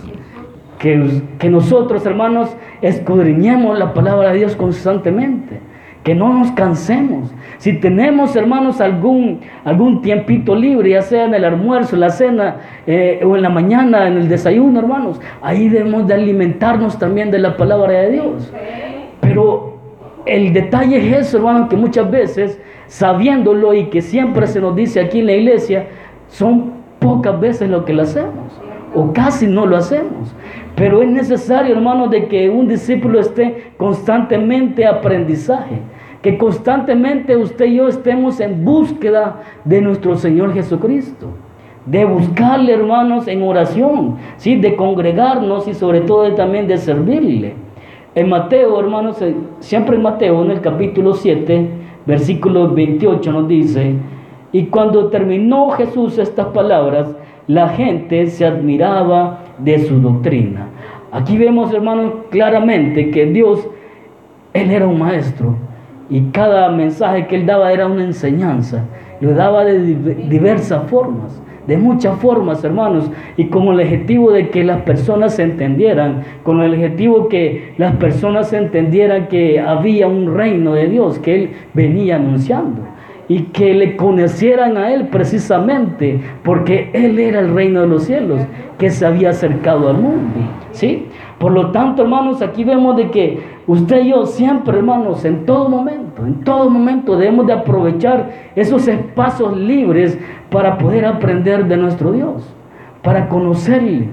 Que, 1.39 1.49
nosotros, 1.49 2.05
hermanos, 2.05 2.55
escudriñemos 2.83 3.79
la 3.79 3.95
palabra 3.95 4.33
de 4.33 4.39
Dios 4.41 4.55
constantemente. 4.55 5.59
Que 6.03 6.15
no 6.15 6.31
nos 6.31 6.51
cansemos. 6.51 7.33
Si 7.57 7.81
tenemos, 7.81 8.37
hermanos, 8.37 8.83
algún, 8.83 9.41
algún 9.65 10.03
tiempito 10.03 10.55
libre, 10.55 10.91
ya 10.91 11.01
sea 11.01 11.25
en 11.25 11.33
el 11.33 11.47
almuerzo, 11.47 11.97
en 11.97 12.01
la 12.01 12.11
cena 12.11 12.57
eh, 12.87 13.23
o 13.25 13.35
en 13.35 13.41
la 13.41 13.49
mañana, 13.49 14.07
en 14.07 14.19
el 14.19 14.29
desayuno, 14.29 14.81
hermanos, 14.81 15.19
ahí 15.41 15.71
debemos 15.71 16.07
de 16.07 16.13
alimentarnos 16.13 16.99
también 16.99 17.31
de 17.31 17.39
la 17.39 17.57
palabra 17.57 18.03
de 18.03 18.11
Dios. 18.11 18.53
Pero 19.23 19.79
el 20.27 20.53
detalle 20.53 20.99
es 20.99 21.29
eso, 21.29 21.39
hermanos, 21.39 21.71
que 21.71 21.77
muchas 21.77 22.11
veces 22.11 22.61
sabiéndolo 22.89 23.73
y 23.73 23.87
que 23.87 24.03
siempre 24.03 24.47
se 24.47 24.61
nos 24.61 24.77
dice 24.77 25.01
aquí 25.01 25.21
en 25.21 25.27
la 25.27 25.33
iglesia, 25.33 25.87
son 26.29 26.73
pocas 26.99 27.41
veces 27.41 27.71
lo 27.71 27.85
que 27.85 27.93
lo 27.93 28.03
hacemos, 28.03 28.44
o 28.95 29.13
casi 29.13 29.47
no 29.47 29.67
lo 29.67 29.77
hacemos. 29.77 30.35
Pero 30.77 31.03
es 31.03 31.09
necesario, 31.09 31.75
hermanos, 31.75 32.11
de 32.11 32.27
que 32.27 32.51
un 32.51 32.69
discípulo 32.69 33.21
esté 33.21 33.73
constantemente 33.77 34.87
aprendizaje, 34.87 35.79
que 36.23 36.37
constantemente 36.37 37.37
usted 37.37 37.67
y 37.67 37.77
yo 37.77 37.89
estemos 37.89 38.41
en 38.41 38.65
búsqueda 38.65 39.43
de 39.65 39.81
nuestro 39.81 40.17
Señor 40.17 40.53
Jesucristo, 40.53 41.29
de 41.87 42.05
buscarle, 42.05 42.73
hermanos, 42.73 43.29
en 43.29 43.43
oración, 43.43 44.17
¿sí? 44.37 44.57
de 44.57 44.75
congregarnos 44.75 45.69
y 45.69 45.75
sobre 45.75 46.01
todo 46.01 46.33
también 46.35 46.67
de 46.67 46.79
servirle. 46.79 47.55
En 48.15 48.29
Mateo, 48.29 48.79
hermanos, 48.81 49.23
siempre 49.61 49.97
en 49.97 50.03
Mateo, 50.03 50.45
en 50.45 50.53
el 50.53 50.61
capítulo 50.61 51.15
7, 51.15 51.69
versículo 52.07 52.69
28 52.73 53.33
nos 53.33 53.49
dice, 53.49 53.95
y 54.53 54.67
cuando 54.67 55.09
terminó 55.09 55.71
Jesús 55.71 56.17
estas 56.17 56.47
palabras, 56.47 57.15
la 57.47 57.69
gente 57.71 58.27
se 58.27 58.45
admiraba 58.45 59.41
de 59.59 59.79
su 59.81 60.01
doctrina. 60.01 60.69
Aquí 61.13 61.39
vemos, 61.39 61.73
hermanos, 61.73 62.13
claramente 62.31 63.11
que 63.11 63.27
Dios, 63.27 63.69
Él 64.53 64.71
era 64.71 64.87
un 64.87 64.99
maestro 64.99 65.57
y 66.11 66.23
cada 66.31 66.71
mensaje 66.71 67.27
que 67.27 67.37
Él 67.37 67.47
daba 67.47 67.73
era 67.73 67.87
una 67.87 68.05
enseñanza. 68.05 68.85
Lo 69.21 69.35
daba 69.35 69.65
de 69.65 69.79
diversas 70.29 70.91
formas 70.91 71.41
de 71.67 71.79
muchas 71.79 72.19
formas, 72.19 72.63
hermanos, 72.63 73.11
y 73.37 73.47
con 73.47 73.69
el 73.69 73.81
objetivo 73.81 74.33
de 74.33 74.51
que 74.51 74.65
las 74.65 74.83
personas 74.83 75.37
se 75.37 75.45
entendieran, 75.45 76.23
con 76.43 76.61
el 76.61 76.75
objetivo 76.75 77.29
que 77.29 77.73
las 77.79 77.97
personas 77.97 78.53
entendieran 78.53 79.29
que 79.29 79.61
había 79.61 80.07
un 80.07 80.35
reino 80.35 80.75
de 80.75 80.89
Dios 80.89 81.19
que 81.19 81.35
Él 81.35 81.51
venía 81.73 82.17
anunciando 82.17 82.83
y 83.29 83.45
que 83.45 83.75
le 83.75 83.97
conocieran 83.97 84.77
a 84.77 84.93
Él 84.93 85.09
precisamente 85.09 86.21
porque 86.43 86.91
Él 86.93 87.19
era 87.19 87.41
el 87.41 87.55
reino 87.55 87.81
de 87.81 87.87
los 87.87 88.05
cielos 88.05 88.41
que 88.79 88.91
se 88.91 89.07
había 89.07 89.31
acercado 89.31 89.89
al 89.89 89.99
mundo. 89.99 90.41
¿sí? 90.73 91.07
Por 91.39 91.53
lo 91.53 91.71
tanto, 91.71 92.03
hermanos, 92.03 92.43
aquí 92.43 92.65
vemos 92.65 92.97
de 92.97 93.11
que 93.11 93.41
usted 93.67 94.05
y 94.05 94.11
yo 94.11 94.27
siempre, 94.27 94.79
hermanos, 94.79 95.25
en 95.25 95.47
todo 95.47 95.69
momento, 95.69 96.25
en 96.25 96.41
todo 96.41 96.71
momento 96.71 97.17
debemos 97.17 97.47
de 97.47 97.53
aprovechar 97.53 98.31
esos 98.55 98.87
espacios 98.89 99.57
libres 99.57 100.19
para 100.51 100.79
poder 100.79 101.05
aprender 101.05 101.67
de 101.67 101.77
nuestro 101.77 102.13
Dios, 102.13 102.55
para 103.03 103.29
conocerle. 103.29 104.09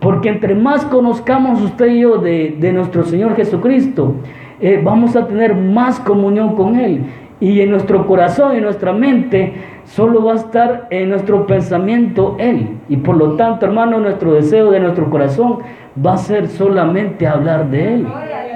Porque 0.00 0.30
entre 0.30 0.54
más 0.54 0.84
conozcamos 0.86 1.62
usted 1.62 1.86
y 1.86 2.00
yo 2.00 2.18
de, 2.18 2.72
nuestro 2.72 3.04
Señor 3.04 3.36
Jesucristo, 3.36 4.16
eh, 4.60 4.80
vamos 4.82 5.14
a 5.14 5.26
tener 5.26 5.54
más 5.54 6.00
comunión 6.00 6.56
con 6.56 6.76
Él. 6.76 7.04
Y 7.42 7.60
en 7.60 7.72
nuestro 7.72 8.06
corazón 8.06 8.54
en 8.54 8.62
nuestra 8.62 8.92
mente 8.92 9.54
solo 9.82 10.24
va 10.24 10.34
a 10.34 10.36
estar 10.36 10.86
en 10.90 11.08
nuestro 11.08 11.44
pensamiento 11.44 12.36
Él. 12.38 12.68
Y 12.88 12.98
por 12.98 13.16
lo 13.16 13.32
tanto, 13.32 13.66
hermano, 13.66 13.98
nuestro 13.98 14.34
deseo 14.34 14.70
de 14.70 14.78
nuestro 14.78 15.10
corazón 15.10 15.58
va 15.98 16.12
a 16.12 16.18
ser 16.18 16.46
solamente 16.46 17.26
hablar 17.26 17.68
de 17.68 17.94
Él. 17.94 18.06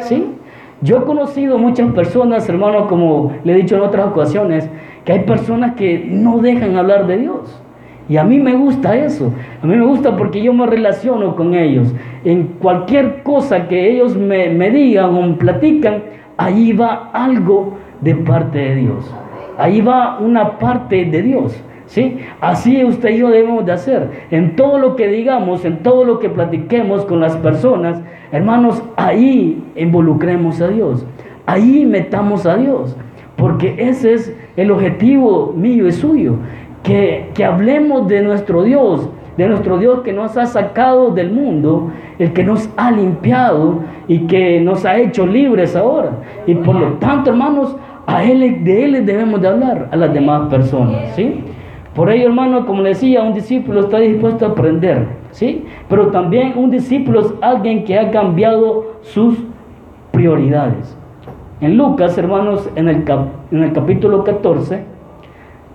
¿Sí? 0.03 0.29
Yo 0.83 0.99
he 0.99 1.03
conocido 1.03 1.59
muchas 1.59 1.91
personas, 1.95 2.49
hermano, 2.49 2.87
como 2.87 3.33
le 3.43 3.55
he 3.55 3.57
dicho 3.57 3.75
en 3.75 3.83
otras 3.83 4.07
ocasiones, 4.07 4.71
que 5.05 5.15
hay 5.15 5.25
personas 5.25 5.75
que 5.75 6.07
no 6.09 6.39
dejan 6.39 6.77
hablar 6.77 7.09
de 7.09 7.17
Dios. 7.17 7.61
Y 8.09 8.19
a 8.19 8.23
mí 8.23 8.39
me 8.39 8.55
gusta 8.55 8.95
eso. 8.95 9.33
A 9.65 9.67
mí 9.67 9.75
me 9.75 9.85
gusta 9.85 10.17
porque 10.17 10.41
yo 10.41 10.53
me 10.53 10.65
relaciono 10.65 11.35
con 11.35 11.55
ellos. 11.55 11.93
En 12.25 12.45
cualquier 12.61 13.25
cosa 13.25 13.67
que 13.67 13.91
ellos 13.91 14.17
me, 14.17 14.49
me 14.49 14.71
digan 14.71 15.13
o 15.13 15.23
me 15.23 15.35
platican, 15.35 16.05
ahí 16.37 16.73
va 16.73 17.11
algo 17.13 17.79
de 18.01 18.15
parte 18.15 18.59
de 18.59 18.75
Dios. 18.77 19.15
Ahí 19.59 19.81
va 19.81 20.19
una 20.19 20.59
parte 20.59 21.05
de 21.05 21.23
Dios. 21.23 21.63
¿Sí? 21.87 22.19
Así 22.41 22.85
usted 22.85 23.11
y 23.11 23.19
yo 23.19 23.29
debemos 23.29 23.65
de 23.65 23.73
hacer. 23.73 24.11
En 24.31 24.57
todo 24.57 24.79
lo 24.79 24.97
que 24.97 25.07
digamos, 25.07 25.65
en 25.65 25.85
todo 25.85 26.05
lo 26.05 26.19
que 26.19 26.29
platiquemos 26.29 27.05
con 27.05 27.21
las 27.21 27.37
personas, 27.37 28.03
hermanos, 28.33 28.83
ahí 28.97 29.63
involucremos 29.77 30.61
a 30.61 30.69
Dios. 30.69 31.07
Ahí 31.47 31.87
metamos 31.87 32.45
a 32.45 32.57
Dios. 32.57 32.97
Porque 33.37 33.77
ese 33.79 34.15
es 34.15 34.37
el 34.57 34.73
objetivo 34.73 35.55
mío 35.57 35.87
y 35.87 35.93
suyo. 35.93 36.37
Que, 36.83 37.31
que 37.35 37.45
hablemos 37.45 38.09
de 38.09 38.23
nuestro 38.23 38.63
Dios, 38.63 39.09
de 39.37 39.49
nuestro 39.49 39.79
Dios 39.79 40.01
que 40.01 40.13
nos 40.13 40.37
ha 40.37 40.47
sacado 40.47 41.11
del 41.11 41.31
mundo, 41.31 41.91
el 42.19 42.33
que 42.33 42.43
nos 42.43 42.69
ha 42.77 42.91
limpiado 42.91 43.81
y 44.09 44.21
que 44.21 44.61
nos 44.61 44.85
ha 44.85 44.99
hecho 44.99 45.27
libres 45.27 45.77
ahora. 45.77 46.13
Y 46.47 46.55
por 46.55 46.75
lo 46.75 46.95
tanto, 46.95 47.31
hermanos, 47.31 47.77
a 48.07 48.25
él, 48.25 48.65
de 48.65 48.85
él 48.85 49.07
debemos 49.07 49.41
de 49.41 49.49
hablar 49.49 49.89
a 49.91 49.97
las 49.97 50.13
demás 50.15 50.49
personas, 50.49 51.15
¿sí? 51.15 51.45
Por 51.95 52.11
ello, 52.11 52.27
hermano, 52.27 52.67
como 52.67 52.83
le 52.83 52.91
decía, 52.91 53.23
un 53.23 53.33
discípulo 53.33 53.81
está 53.81 53.99
dispuesto 53.99 54.45
a 54.45 54.49
aprender, 54.51 55.07
¿sí? 55.31 55.65
Pero 55.89 56.09
también 56.09 56.53
un 56.57 56.71
discípulo 56.71 57.21
es 57.21 57.35
alguien 57.41 57.85
que 57.85 57.99
ha 57.99 58.11
cambiado 58.11 58.99
sus 59.01 59.39
prioridades. 60.13 60.97
En 61.61 61.77
Lucas, 61.79 62.17
hermanos, 62.19 62.69
en 62.77 62.89
el, 62.89 63.05
en 63.51 63.63
el 63.63 63.73
capítulo 63.73 64.25
14, 64.25 64.85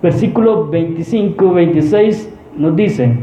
versículos 0.00 0.70
25 0.70 1.44
y 1.44 1.54
26, 1.54 2.34
nos 2.56 2.76
dice, 2.76 3.16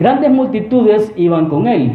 grandes 0.00 0.32
multitudes 0.32 1.12
iban 1.16 1.48
con 1.48 1.68
él, 1.68 1.92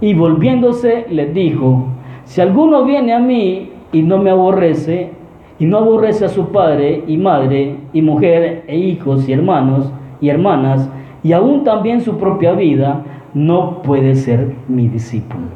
y 0.00 0.14
volviéndose 0.14 1.06
les 1.10 1.34
dijo, 1.34 1.88
si 2.24 2.40
alguno 2.40 2.84
viene 2.84 3.12
a 3.12 3.18
mí 3.18 3.70
y 3.92 4.02
no 4.02 4.18
me 4.18 4.30
aborrece, 4.30 5.10
y 5.58 5.66
no 5.66 5.78
aborrece 5.78 6.24
a 6.24 6.28
su 6.28 6.48
padre 6.48 7.04
y 7.06 7.16
madre 7.16 7.76
y 7.92 8.02
mujer 8.02 8.64
e 8.66 8.76
hijos 8.76 9.28
y 9.28 9.32
hermanos 9.32 9.92
y 10.20 10.28
hermanas, 10.28 10.88
y 11.22 11.32
aún 11.32 11.64
también 11.64 12.00
su 12.00 12.18
propia 12.18 12.52
vida, 12.52 13.02
no 13.34 13.82
puede 13.82 14.14
ser 14.14 14.52
mi 14.68 14.88
discípulo. 14.88 15.46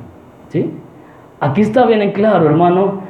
¿Sí? 0.48 0.70
Aquí 1.40 1.60
está 1.60 1.86
bien 1.86 2.02
en 2.02 2.12
claro, 2.12 2.46
hermano, 2.46 3.00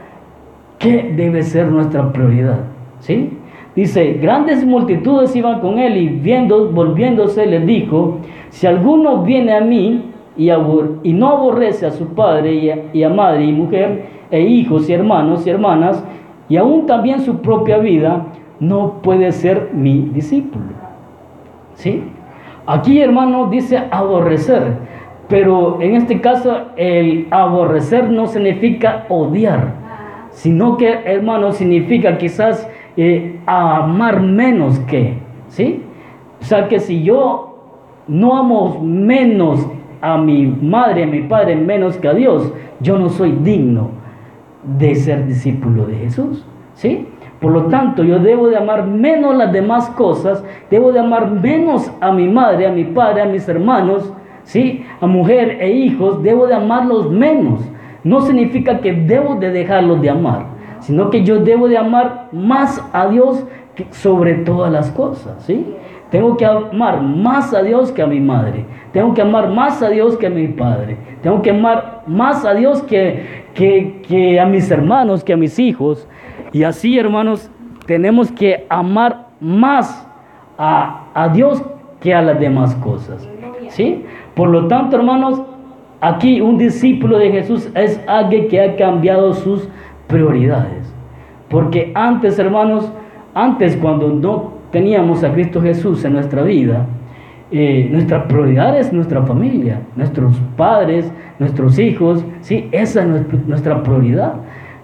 qué 0.79 1.15
debe 1.17 1.43
ser 1.43 1.69
nuestra 1.69 2.13
prioridad. 2.13 2.61
¿Sí? 3.01 3.31
Dice, 3.75 4.15
grandes 4.15 4.67
multitudes 4.67 5.35
iban 5.37 5.61
con 5.61 5.79
él 5.79 5.97
y 5.97 6.09
viendo, 6.09 6.71
volviéndose 6.71 7.47
les 7.47 7.65
dijo, 7.65 8.19
si 8.51 8.67
alguno 8.67 9.23
viene 9.23 9.55
a 9.55 9.61
mí 9.61 10.13
y, 10.37 11.13
no 11.13 11.29
aborrece 11.29 11.87
a 11.87 11.91
su 11.91 12.09
padre 12.09 12.55
y 12.55 12.71
a, 12.71 12.79
y 12.93 13.03
a 13.03 13.09
madre 13.09 13.45
y 13.45 13.53
mujer 13.53 14.07
e 14.31 14.41
hijos 14.41 14.89
y 14.89 14.93
hermanos 14.93 15.47
y 15.47 15.51
hermanas, 15.51 16.05
y 16.49 16.57
aún 16.57 16.87
también 16.87 17.21
su 17.21 17.39
propia 17.39 17.79
vida, 17.79 18.27
no 18.61 19.01
puede 19.03 19.33
ser 19.33 19.71
mi 19.73 20.01
discípulo. 20.13 20.67
¿Sí? 21.75 22.03
Aquí, 22.67 23.01
hermano, 23.01 23.47
dice 23.47 23.83
aborrecer, 23.91 24.75
pero 25.29 25.81
en 25.81 25.95
este 25.95 26.21
caso 26.21 26.67
el 26.77 27.27
aborrecer 27.31 28.11
no 28.11 28.27
significa 28.27 29.07
odiar, 29.09 29.75
sino 30.31 30.77
que, 30.77 30.89
hermano, 31.05 31.53
significa 31.53 32.19
quizás 32.19 32.69
eh, 32.97 33.39
amar 33.47 34.21
menos 34.21 34.79
que, 34.81 35.15
¿sí? 35.49 35.83
O 36.41 36.45
sea 36.45 36.69
que 36.69 36.79
si 36.79 37.03
yo 37.03 37.48
no 38.09 38.37
amo 38.37 38.81
menos 38.83 39.67
a 40.01 40.19
mi 40.19 40.47
madre, 40.47 41.05
a 41.05 41.07
mi 41.07 41.21
padre, 41.23 41.55
menos 41.57 41.97
que 41.97 42.09
a 42.09 42.15
Dios, 42.15 42.53
yo 42.81 42.99
no 42.99 43.09
soy 43.09 43.33
digno 43.33 43.91
de 44.79 44.95
ser 44.95 45.27
discípulo 45.27 45.87
de 45.87 45.97
Jesús. 45.97 46.45
¿Sí? 46.75 47.07
Por 47.41 47.53
lo 47.53 47.67
tanto, 47.67 48.03
yo 48.03 48.19
debo 48.19 48.49
de 48.49 48.57
amar 48.57 48.87
menos 48.87 49.37
las 49.37 49.53
demás 49.53 49.89
cosas, 49.91 50.45
debo 50.71 50.93
de 50.93 51.01
amar 51.01 51.31
menos 51.31 51.91
a 52.01 52.11
mi 52.11 52.29
madre, 52.29 52.67
a 52.67 52.73
mi 52.73 52.85
padre, 52.85 53.23
a 53.23 53.27
mis 53.27 53.49
hermanos, 53.49 54.13
¿sí? 54.43 54.85
A 55.01 55.07
mujer 55.07 55.59
e 55.61 55.71
hijos, 55.71 56.23
debo 56.23 56.49
de 56.49 56.55
amarlos 56.55 57.11
menos. 57.11 57.61
No 58.03 58.23
significa 58.23 58.81
que 58.81 58.93
debo 58.93 59.37
de 59.37 59.51
dejarlos 59.51 60.01
de 60.01 60.11
amar, 60.11 60.47
sino 60.81 61.11
que 61.11 61.23
yo 61.23 61.39
debo 61.39 61.69
de 61.69 61.79
amar 61.79 62.29
más 62.33 62.85
a 62.93 63.07
Dios 63.09 63.47
sobre 63.91 64.35
todas 64.35 64.73
las 64.73 64.91
cosas, 64.91 65.45
¿sí? 65.45 65.65
Tengo 66.11 66.37
que 66.37 66.47
amar 66.47 67.03
más 67.03 67.53
a 67.53 67.63
Dios 67.63 67.93
que 67.93 68.03
a 68.03 68.07
mi 68.07 68.21
madre. 68.21 68.65
Tengo 68.93 69.13
que 69.13 69.21
amar 69.21 69.51
más 69.51 69.83
a 69.83 69.91
Dios 69.91 70.17
que 70.17 70.27
a 70.27 70.31
mi 70.31 70.49
padre. 70.49 70.97
Tengo 71.23 71.43
que 71.43 71.51
amar 71.51 72.03
más 72.07 72.45
a 72.45 72.55
Dios 72.55 72.83
que, 72.83 73.45
que, 73.55 74.41
a 74.41 74.47
mis 74.47 74.71
hermanos, 74.71 75.23
que 75.23 75.35
a 75.35 75.37
mis 75.37 75.59
hijos. 75.59 76.09
Y 76.53 76.63
así, 76.63 76.99
hermanos, 76.99 77.51
tenemos 77.87 78.33
que 78.33 78.67
amar 78.71 79.27
más 79.41 80.09
a, 80.57 81.05
a 81.13 81.29
Dios 81.29 81.63
que 82.01 82.15
a 82.15 82.23
las 82.23 82.41
demás 82.41 82.75
cosas. 82.77 83.29
¿Sí? 83.69 84.05
Por 84.35 84.49
lo 84.49 84.67
tanto, 84.67 84.97
hermanos, 84.97 85.43
aquí 86.01 86.41
un 86.41 86.57
discípulo 86.57 87.19
de 87.19 87.31
Jesús 87.31 87.71
es 87.75 88.03
alguien 88.07 88.49
que 88.49 88.63
ha 88.63 88.77
cambiado 88.77 89.35
sus 89.35 89.69
prioridades. 90.07 90.91
Porque 91.51 91.93
antes, 91.95 92.39
hermanos, 92.39 92.91
antes 93.35 93.77
cuando 93.77 94.09
no 94.09 94.58
teníamos 94.71 95.25
a 95.25 95.33
Cristo 95.33 95.61
Jesús 95.61 96.05
en 96.05 96.15
nuestra 96.15 96.43
vida, 96.43 96.87
eh, 97.51 97.89
nuestra 97.91 98.29
prioridad 98.29 98.79
es 98.79 98.93
nuestra 98.93 99.23
familia, 99.23 99.81
nuestros 99.97 100.37
padres, 100.57 101.11
nuestros 101.39 101.79
hijos, 101.79 102.25
sí, 102.41 102.69
esa 102.73 103.03
es 103.03 103.47
nuestra 103.47 103.83
prioridad. 103.83 104.35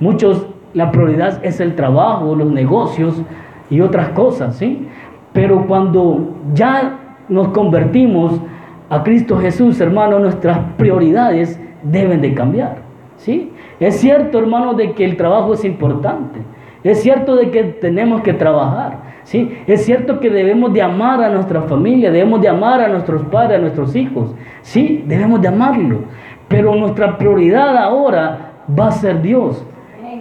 Muchos, 0.01 0.47
la 0.73 0.90
prioridad 0.90 1.44
es 1.44 1.61
el 1.61 1.75
trabajo, 1.75 2.35
los 2.35 2.51
negocios 2.51 3.20
y 3.68 3.81
otras 3.81 4.11
cosas, 4.11 4.57
sí. 4.57 4.87
Pero 5.35 5.66
cuando 5.66 6.37
ya 6.55 6.99
nos 7.29 7.49
convertimos 7.49 8.40
a 8.88 9.03
Cristo 9.03 9.37
Jesús, 9.38 9.81
hermano, 9.81 10.18
nuestras 10.18 10.59
prioridades 10.79 11.61
deben 11.83 12.23
de 12.23 12.33
cambiar, 12.33 12.79
sí. 13.16 13.53
Es 13.79 13.97
cierto, 13.97 14.38
hermano, 14.38 14.73
de 14.73 14.92
que 14.92 15.05
el 15.05 15.16
trabajo 15.18 15.53
es 15.53 15.64
importante. 15.66 16.40
Es 16.83 17.03
cierto 17.03 17.37
de 17.37 17.51
que 17.51 17.64
tenemos 17.64 18.23
que 18.23 18.33
trabajar. 18.33 19.04
¿Sí? 19.24 19.58
Es 19.66 19.84
cierto 19.84 20.20
que 20.20 20.30
debemos 20.30 20.72
de 20.72 20.82
amar 20.82 21.22
a 21.22 21.30
nuestra 21.30 21.62
familia, 21.62 22.10
debemos 22.10 22.40
de 22.40 22.48
amar 22.48 22.80
a 22.80 22.88
nuestros 22.88 23.22
padres, 23.24 23.58
a 23.58 23.60
nuestros 23.60 23.96
hijos. 23.96 24.34
Sí, 24.62 25.04
debemos 25.06 25.40
de 25.42 25.48
amarlo. 25.48 26.00
Pero 26.48 26.74
nuestra 26.74 27.18
prioridad 27.18 27.76
ahora 27.76 28.52
va 28.78 28.88
a 28.88 28.92
ser 28.92 29.20
Dios. 29.22 29.64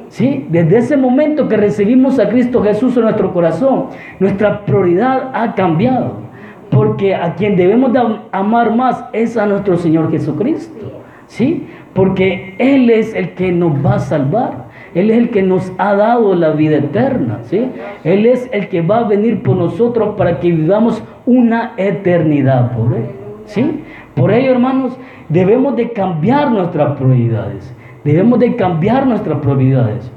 ¿Sí? 0.09 0.45
Desde 0.49 0.77
ese 0.77 0.97
momento 0.97 1.47
que 1.47 1.57
recibimos 1.57 2.19
a 2.19 2.29
Cristo 2.29 2.61
Jesús 2.61 2.95
en 2.97 3.03
nuestro 3.03 3.33
corazón, 3.33 3.87
nuestra 4.19 4.63
prioridad 4.65 5.31
ha 5.33 5.55
cambiado. 5.55 6.21
Porque 6.69 7.15
a 7.15 7.35
quien 7.35 7.55
debemos 7.55 7.93
de 7.93 7.99
amar 8.31 8.75
más 8.75 9.05
es 9.13 9.37
a 9.37 9.45
nuestro 9.45 9.77
Señor 9.77 10.11
Jesucristo. 10.11 10.91
¿Sí? 11.27 11.67
Porque 11.93 12.55
Él 12.59 12.89
es 12.89 13.13
el 13.15 13.33
que 13.33 13.51
nos 13.51 13.73
va 13.83 13.95
a 13.95 13.99
salvar. 13.99 14.65
Él 14.95 15.09
es 15.09 15.17
el 15.17 15.29
que 15.31 15.41
nos 15.41 15.71
ha 15.77 15.95
dado 15.95 16.35
la 16.35 16.51
vida 16.51 16.77
eterna, 16.77 17.39
¿sí? 17.43 17.67
Él 18.03 18.25
es 18.25 18.49
el 18.53 18.69
que 18.69 18.81
va 18.81 18.99
a 18.99 19.03
venir 19.07 19.41
por 19.41 19.55
nosotros 19.57 20.15
para 20.15 20.39
que 20.39 20.51
vivamos 20.51 21.03
una 21.25 21.73
eternidad 21.77 22.75
por 22.75 22.93
Él, 22.93 23.07
¿sí? 23.45 23.83
Por 24.15 24.31
ello, 24.31 24.51
hermanos, 24.51 24.97
debemos 25.29 25.75
de 25.75 25.91
cambiar 25.91 26.51
nuestras 26.51 26.95
prioridades. 26.95 27.75
Debemos 28.03 28.37
de 28.39 28.55
cambiar 28.55 29.07
nuestras 29.07 29.39
prioridades. 29.39 30.11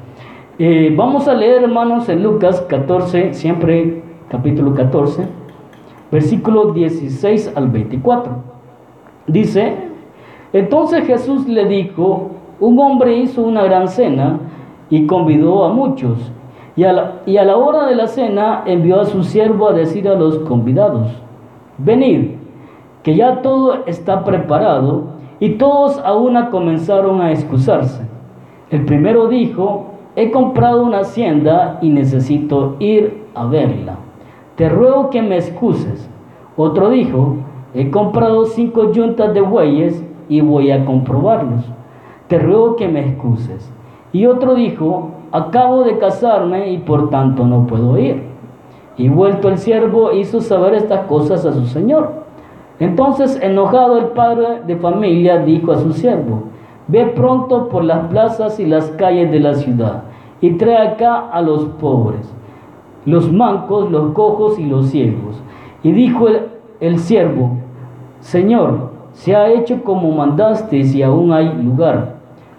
Eh, 0.59 0.93
vamos 0.97 1.29
a 1.29 1.35
leer, 1.35 1.63
hermanos, 1.63 2.09
en 2.09 2.23
Lucas 2.23 2.61
14, 2.63 3.33
siempre 3.33 4.03
capítulo 4.29 4.75
14, 4.75 5.23
versículo 6.11 6.73
16 6.73 7.53
al 7.55 7.69
24. 7.69 8.33
Dice, 9.27 9.75
entonces 10.53 11.07
Jesús 11.07 11.47
le 11.49 11.67
dijo, 11.67 12.31
un 12.61 12.79
hombre 12.79 13.17
hizo 13.17 13.43
una 13.43 13.65
gran 13.65 13.89
cena 13.89 14.41
y 14.91 15.07
convidó 15.07 15.65
a 15.65 15.73
muchos. 15.73 16.33
Y 16.77 16.85
a, 16.85 16.93
la, 16.93 17.13
y 17.27 17.39
a 17.39 17.45
la 17.45 17.57
hora 17.57 17.87
de 17.87 17.95
la 17.95 18.07
cena 18.07 18.63
envió 18.67 19.01
a 19.01 19.07
su 19.07 19.25
siervo 19.25 19.69
a 19.69 19.73
decir 19.73 20.09
a 20.09 20.15
los 20.15 20.39
convidados, 20.41 21.09
venid, 21.79 22.33
que 23.03 23.17
ya 23.17 23.41
todo 23.41 23.85
está 23.87 24.25
preparado, 24.25 25.17
y 25.41 25.51
todos 25.51 25.99
a 26.05 26.15
una 26.15 26.51
comenzaron 26.51 27.21
a 27.21 27.31
excusarse. 27.33 28.03
El 28.71 28.85
primero 28.85 29.29
dijo, 29.29 29.87
he 30.17 30.31
comprado 30.31 30.83
una 30.83 31.01
hacienda 31.01 31.79
y 31.83 31.91
necesito 31.91 32.77
ir 32.79 33.25
a 33.35 33.47
verla. 33.47 33.97
Te 34.57 34.69
ruego 34.69 35.11
que 35.11 35.23
me 35.23 35.37
excuses. 35.37 36.09
Otro 36.57 36.89
dijo, 36.89 37.37
he 37.75 37.91
comprado 37.91 38.47
cinco 38.47 38.93
yuntas 38.93 39.35
de 39.35 39.43
bueyes 39.43 40.03
y 40.29 40.41
voy 40.41 40.71
a 40.71 40.85
comprobarlos. 40.87 41.65
Te 42.29 42.39
ruego 42.39 42.77
que 42.77 42.89
me 42.89 43.01
excuses. 43.01 43.71
Y 44.17 44.25
otro 44.25 44.55
dijo, 44.55 45.11
acabo 45.31 45.85
de 45.85 45.99
casarme 45.99 46.73
y 46.73 46.79
por 46.79 47.11
tanto 47.11 47.47
no 47.47 47.67
puedo 47.67 47.99
ir. 47.99 48.23
Y 48.97 49.11
vuelto 49.11 49.51
el 49.51 49.59
siervo 49.59 50.11
hizo 50.13 50.41
saber 50.41 50.73
estas 50.73 51.01
cosas 51.01 51.45
a 51.45 51.53
su 51.53 51.67
señor. 51.67 52.25
Entonces, 52.81 53.39
enojado 53.43 53.99
el 53.99 54.07
padre 54.07 54.63
de 54.67 54.77
familia 54.77 55.41
dijo 55.41 55.71
a 55.71 55.81
su 55.81 55.93
siervo, 55.93 56.45
ve 56.89 57.05
pronto 57.15 57.69
por 57.69 57.85
las 57.85 58.07
plazas 58.07 58.59
y 58.59 58.65
las 58.65 58.89
calles 58.93 59.31
de 59.31 59.41
la 59.41 59.53
ciudad 59.53 60.05
y 60.41 60.53
trae 60.53 60.79
acá 60.79 61.29
a 61.31 61.43
los 61.43 61.67
pobres, 61.79 62.35
los 63.05 63.31
mancos, 63.31 63.91
los 63.91 64.15
cojos 64.15 64.59
y 64.59 64.65
los 64.65 64.87
ciegos. 64.87 65.43
Y 65.83 65.93
dijo 65.93 66.27
el, 66.81 66.99
siervo, 67.01 67.59
Señor, 68.21 68.93
se 69.13 69.37
ha 69.37 69.51
hecho 69.51 69.85
como 69.85 70.11
mandaste 70.13 70.79
y 70.79 71.03
aún 71.03 71.35
hay 71.35 71.53
lugar. 71.63 72.16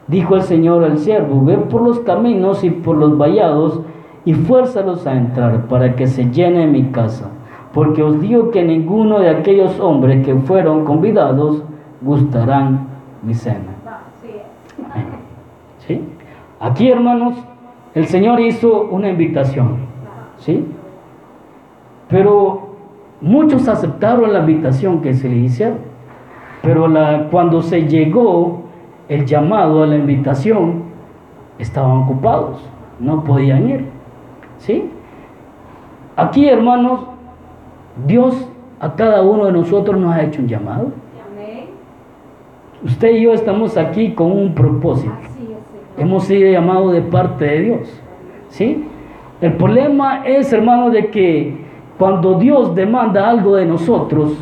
Dijo 0.08 0.36
el 0.36 0.42
Señor 0.44 0.84
al 0.86 0.98
siervo, 1.00 1.44
ve 1.44 1.58
por 1.58 1.82
los 1.82 2.00
caminos 2.00 2.64
y 2.64 2.70
por 2.70 2.96
los 2.96 3.18
vallados 3.18 3.82
y 4.24 4.34
fuérzalos 4.34 5.06
a 5.06 5.16
entrar 5.16 5.68
para 5.68 5.96
que 5.96 6.08
se 6.08 6.32
llene 6.32 6.66
mi 6.68 6.92
casa. 6.92 7.30
Porque 7.74 8.02
os 8.02 8.20
digo 8.22 8.50
que 8.52 8.64
ninguno 8.64 9.20
de 9.20 9.30
aquellos 9.30 9.80
hombres 9.80 10.26
que 10.26 10.34
fueron 10.36 10.86
convidados 10.86 11.64
gustarán 12.02 12.88
mi 13.22 13.34
cena. 13.34 13.76
¿Sí? 15.88 16.02
Aquí, 16.60 16.90
hermanos, 16.90 17.36
el 17.94 18.08
Señor 18.08 18.40
hizo 18.40 18.84
una 18.90 19.10
invitación, 19.10 19.78
¿sí? 20.38 20.66
Pero 22.10 22.70
muchos 23.22 23.68
aceptaron 23.68 24.32
la 24.32 24.40
invitación 24.40 25.02
que 25.02 25.14
se 25.14 25.28
les 25.28 25.52
hicieron. 25.52 25.80
Pero 26.62 26.88
la, 26.88 27.28
cuando 27.30 27.62
se 27.62 27.88
llegó 27.88 28.67
el 29.10 29.26
llamado 29.26 29.84
a 29.84 29.88
la 29.88 29.96
invitación, 29.96 30.84
estaban 31.60 31.98
ocupados, 32.04 32.62
no 33.00 33.24
podían 33.24 33.70
ir. 33.70 33.86
¿Sí? 34.58 34.90
Aquí, 36.16 36.48
hermanos, 36.48 37.02
Dios 38.06 38.50
a 38.80 38.94
cada 38.96 39.22
uno 39.22 39.46
de 39.46 39.52
nosotros 39.52 40.00
nos 40.00 40.14
ha 40.14 40.24
hecho 40.24 40.42
un 40.42 40.48
llamado. 40.48 40.92
Usted 42.84 43.10
y 43.10 43.22
yo 43.24 43.34
estamos 43.34 43.76
aquí 43.76 44.12
con 44.12 44.32
un 44.32 44.54
propósito. 44.54 45.14
Hemos 45.98 46.26
sido 46.26 46.52
llamados 46.52 46.94
de 46.94 47.02
parte 47.02 47.46
de 47.46 47.60
Dios. 47.62 48.02
¿Sí? 48.50 48.88
El 49.42 49.54
problema 49.54 50.26
es, 50.26 50.54
hermano, 50.54 50.90
de 50.92 51.08
que 51.08 51.58
cuando 51.98 52.36
Dios 52.36 52.76
demanda 52.76 53.30
algo 53.30 53.56
de 53.56 53.66
nosotros, 53.66 54.38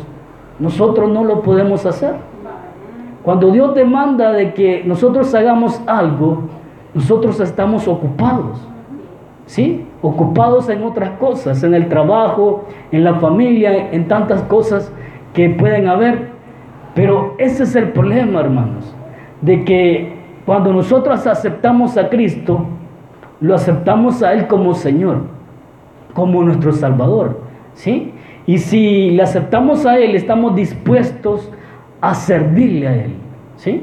nosotros 0.58 1.10
no 1.10 1.24
lo 1.24 1.42
podemos 1.42 1.86
hacer. 1.86 2.14
Cuando 3.26 3.50
Dios 3.50 3.74
demanda 3.74 4.30
de 4.30 4.54
que 4.54 4.84
nosotros 4.84 5.34
hagamos 5.34 5.82
algo, 5.88 6.44
nosotros 6.94 7.40
estamos 7.40 7.88
ocupados. 7.88 8.64
¿Sí? 9.46 9.84
Ocupados 10.00 10.68
en 10.68 10.84
otras 10.84 11.10
cosas, 11.18 11.60
en 11.64 11.74
el 11.74 11.88
trabajo, 11.88 12.66
en 12.92 13.02
la 13.02 13.16
familia, 13.16 13.90
en 13.90 14.06
tantas 14.06 14.42
cosas 14.42 14.92
que 15.34 15.50
pueden 15.50 15.88
haber. 15.88 16.28
Pero 16.94 17.34
ese 17.38 17.64
es 17.64 17.74
el 17.74 17.90
problema, 17.90 18.38
hermanos, 18.38 18.94
de 19.40 19.64
que 19.64 20.14
cuando 20.46 20.72
nosotros 20.72 21.26
aceptamos 21.26 21.96
a 21.96 22.08
Cristo, 22.08 22.64
lo 23.40 23.56
aceptamos 23.56 24.22
a 24.22 24.34
Él 24.34 24.46
como 24.46 24.72
Señor, 24.74 25.22
como 26.14 26.44
nuestro 26.44 26.70
Salvador, 26.70 27.40
¿sí? 27.74 28.12
Y 28.46 28.58
si 28.58 29.10
le 29.10 29.24
aceptamos 29.24 29.84
a 29.84 29.98
Él, 29.98 30.14
estamos 30.14 30.54
dispuestos 30.54 31.50
a 32.00 32.14
servirle 32.14 32.88
a 32.88 32.94
Él, 32.94 33.14
¿sí? 33.56 33.82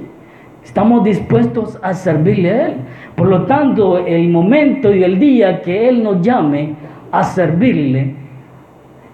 Estamos 0.64 1.04
dispuestos 1.04 1.78
a 1.82 1.94
servirle 1.94 2.52
a 2.52 2.68
Él. 2.68 2.74
Por 3.16 3.28
lo 3.28 3.46
tanto, 3.46 3.98
el 3.98 4.30
momento 4.30 4.94
y 4.94 5.04
el 5.04 5.20
día 5.20 5.62
que 5.62 5.90
Él 5.90 6.04
nos 6.04 6.22
llame 6.22 6.76
a 7.12 7.24
servirle, 7.24 8.16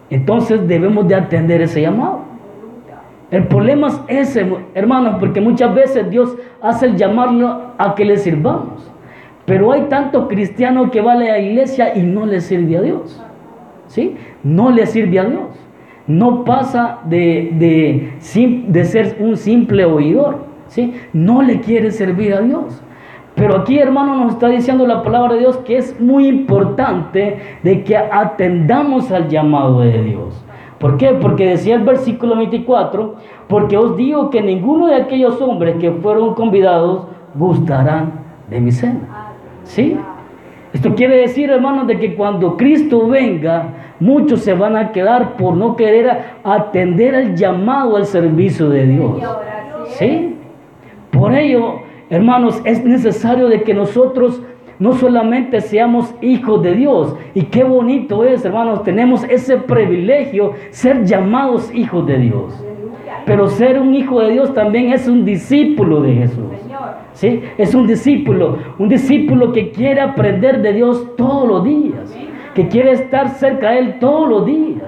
entonces 0.09 0.67
debemos 0.67 1.07
de 1.07 1.15
atender 1.15 1.61
ese 1.61 1.81
llamado. 1.81 2.29
El 3.31 3.47
problema 3.47 3.87
es 4.07 4.29
ese, 4.29 4.47
hermanos, 4.73 5.17
porque 5.19 5.39
muchas 5.39 5.73
veces 5.75 6.09
Dios 6.09 6.35
hace 6.61 6.87
el 6.87 6.95
llamarlo 6.95 7.73
a 7.77 7.93
que 7.93 8.05
le 8.05 8.17
sirvamos. 8.17 8.91
Pero 9.45 9.71
hay 9.71 9.81
tantos 9.83 10.27
cristianos 10.27 10.89
que 10.91 11.01
van 11.01 11.17
a 11.17 11.25
la 11.25 11.39
iglesia 11.39 11.95
y 11.95 12.01
no 12.01 12.25
le 12.25 12.41
sirve 12.41 12.77
a 12.77 12.81
Dios. 12.81 13.23
¿Sí? 13.87 14.15
No 14.43 14.71
le 14.71 14.85
sirve 14.85 15.19
a 15.19 15.25
Dios. 15.25 15.68
No 16.09 16.43
pasa 16.43 16.97
de, 17.05 17.51
de, 18.19 18.83
ser 18.83 19.17
un 19.19 19.37
simple 19.37 19.85
oidor. 19.85 20.49
¿Sí? 20.67 20.93
No 21.13 21.41
le 21.41 21.61
quiere 21.61 21.91
servir 21.91 22.33
a 22.33 22.41
Dios. 22.41 22.81
Pero 23.35 23.57
aquí, 23.57 23.79
hermano, 23.79 24.15
nos 24.15 24.33
está 24.33 24.49
diciendo 24.49 24.85
la 24.85 25.01
palabra 25.03 25.33
de 25.33 25.39
Dios 25.39 25.57
que 25.57 25.77
es 25.77 25.99
muy 26.01 26.27
importante 26.27 27.37
de 27.63 27.83
que 27.83 27.95
atendamos 27.95 29.11
al 29.11 29.29
llamado 29.29 29.81
de 29.81 30.01
Dios. 30.01 30.43
¿Por 30.79 30.97
qué? 30.97 31.09
Porque 31.13 31.47
decía 31.47 31.75
el 31.75 31.83
versículo 31.83 32.35
24, 32.37 33.15
porque 33.47 33.77
os 33.77 33.95
digo 33.95 34.29
que 34.29 34.41
ninguno 34.41 34.87
de 34.87 34.95
aquellos 34.95 35.39
hombres 35.41 35.75
que 35.79 35.91
fueron 35.91 36.33
convidados 36.33 37.07
gustarán 37.35 38.13
de 38.49 38.59
mi 38.59 38.71
cena. 38.71 39.33
¿Sí? 39.63 39.95
Esto 40.73 40.93
quiere 40.95 41.17
decir, 41.17 41.49
hermanos, 41.49 41.87
de 41.87 41.97
que 41.97 42.15
cuando 42.15 42.55
Cristo 42.55 43.07
venga, 43.07 43.73
muchos 43.99 44.41
se 44.41 44.53
van 44.53 44.75
a 44.75 44.91
quedar 44.91 45.35
por 45.37 45.55
no 45.55 45.75
querer 45.75 46.09
atender 46.43 47.15
al 47.15 47.35
llamado 47.35 47.97
al 47.97 48.05
servicio 48.05 48.69
de 48.69 48.85
Dios. 48.85 49.23
Sí. 49.97 50.35
Por 51.11 51.33
ello, 51.33 51.81
hermanos, 52.09 52.61
es 52.63 52.83
necesario 52.83 53.47
de 53.49 53.63
que 53.63 53.73
nosotros 53.73 54.41
no 54.79 54.93
solamente 54.93 55.59
seamos 55.59 56.15
hijos 56.21 56.63
de 56.63 56.73
Dios, 56.73 57.15
y 57.33 57.43
qué 57.43 57.65
bonito 57.65 58.23
es, 58.23 58.45
hermanos, 58.45 58.83
tenemos 58.83 59.25
ese 59.25 59.57
privilegio, 59.57 60.53
ser 60.69 61.03
llamados 61.03 61.73
hijos 61.75 62.07
de 62.07 62.17
Dios. 62.17 62.65
Pero 63.25 63.47
ser 63.47 63.79
un 63.79 63.93
hijo 63.93 64.21
de 64.21 64.31
Dios 64.31 64.53
también 64.53 64.93
es 64.93 65.07
un 65.07 65.25
discípulo 65.25 66.01
de 66.01 66.13
Jesús. 66.15 66.45
¿Sí? 67.13 67.41
Es 67.57 67.75
un 67.75 67.85
discípulo, 67.85 68.57
un 68.77 68.87
discípulo 68.87 69.51
que 69.51 69.71
quiere 69.71 69.99
aprender 69.99 70.61
de 70.61 70.71
Dios 70.71 71.15
todos 71.17 71.47
los 71.47 71.63
días, 71.65 72.17
quiere 72.67 72.91
estar 72.91 73.29
cerca 73.29 73.71
de 73.71 73.79
Él 73.79 73.99
todos 73.99 74.27
los 74.27 74.45
días. 74.45 74.83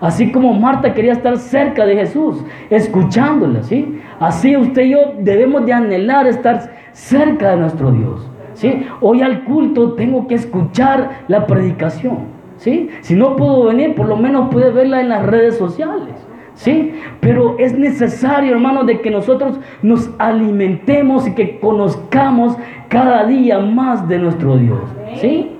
Así 0.00 0.30
como 0.30 0.52
Marta 0.52 0.92
quería 0.92 1.12
estar 1.12 1.36
cerca 1.38 1.86
de 1.86 1.96
Jesús, 1.96 2.44
escuchándole, 2.70 3.62
¿sí? 3.62 3.98
Así 4.20 4.56
usted 4.56 4.82
y 4.82 4.90
yo 4.90 4.98
debemos 5.18 5.64
de 5.64 5.72
anhelar 5.72 6.26
estar 6.26 6.70
cerca 6.92 7.50
de 7.50 7.56
nuestro 7.56 7.90
Dios, 7.90 8.28
¿sí? 8.54 8.86
Hoy 9.00 9.22
al 9.22 9.44
culto 9.44 9.92
tengo 9.94 10.26
que 10.26 10.34
escuchar 10.34 11.22
la 11.28 11.46
predicación, 11.46 12.18
¿sí? 12.58 12.90
Si 13.00 13.14
no 13.14 13.36
puedo 13.36 13.64
venir, 13.64 13.94
por 13.94 14.06
lo 14.06 14.16
menos 14.16 14.50
puede 14.50 14.70
verla 14.70 15.00
en 15.00 15.08
las 15.08 15.24
redes 15.24 15.56
sociales. 15.56 16.14
¿Sí? 16.54 16.94
Pero 17.20 17.56
es 17.58 17.78
necesario, 17.78 18.52
hermanos, 18.54 18.86
de 18.86 19.02
que 19.02 19.10
nosotros 19.10 19.60
nos 19.82 20.10
alimentemos 20.18 21.28
y 21.28 21.34
que 21.34 21.60
conozcamos 21.60 22.56
cada 22.88 23.26
día 23.26 23.58
más 23.58 24.08
de 24.08 24.18
nuestro 24.18 24.56
Dios. 24.56 24.80
¿Sí? 25.16 25.55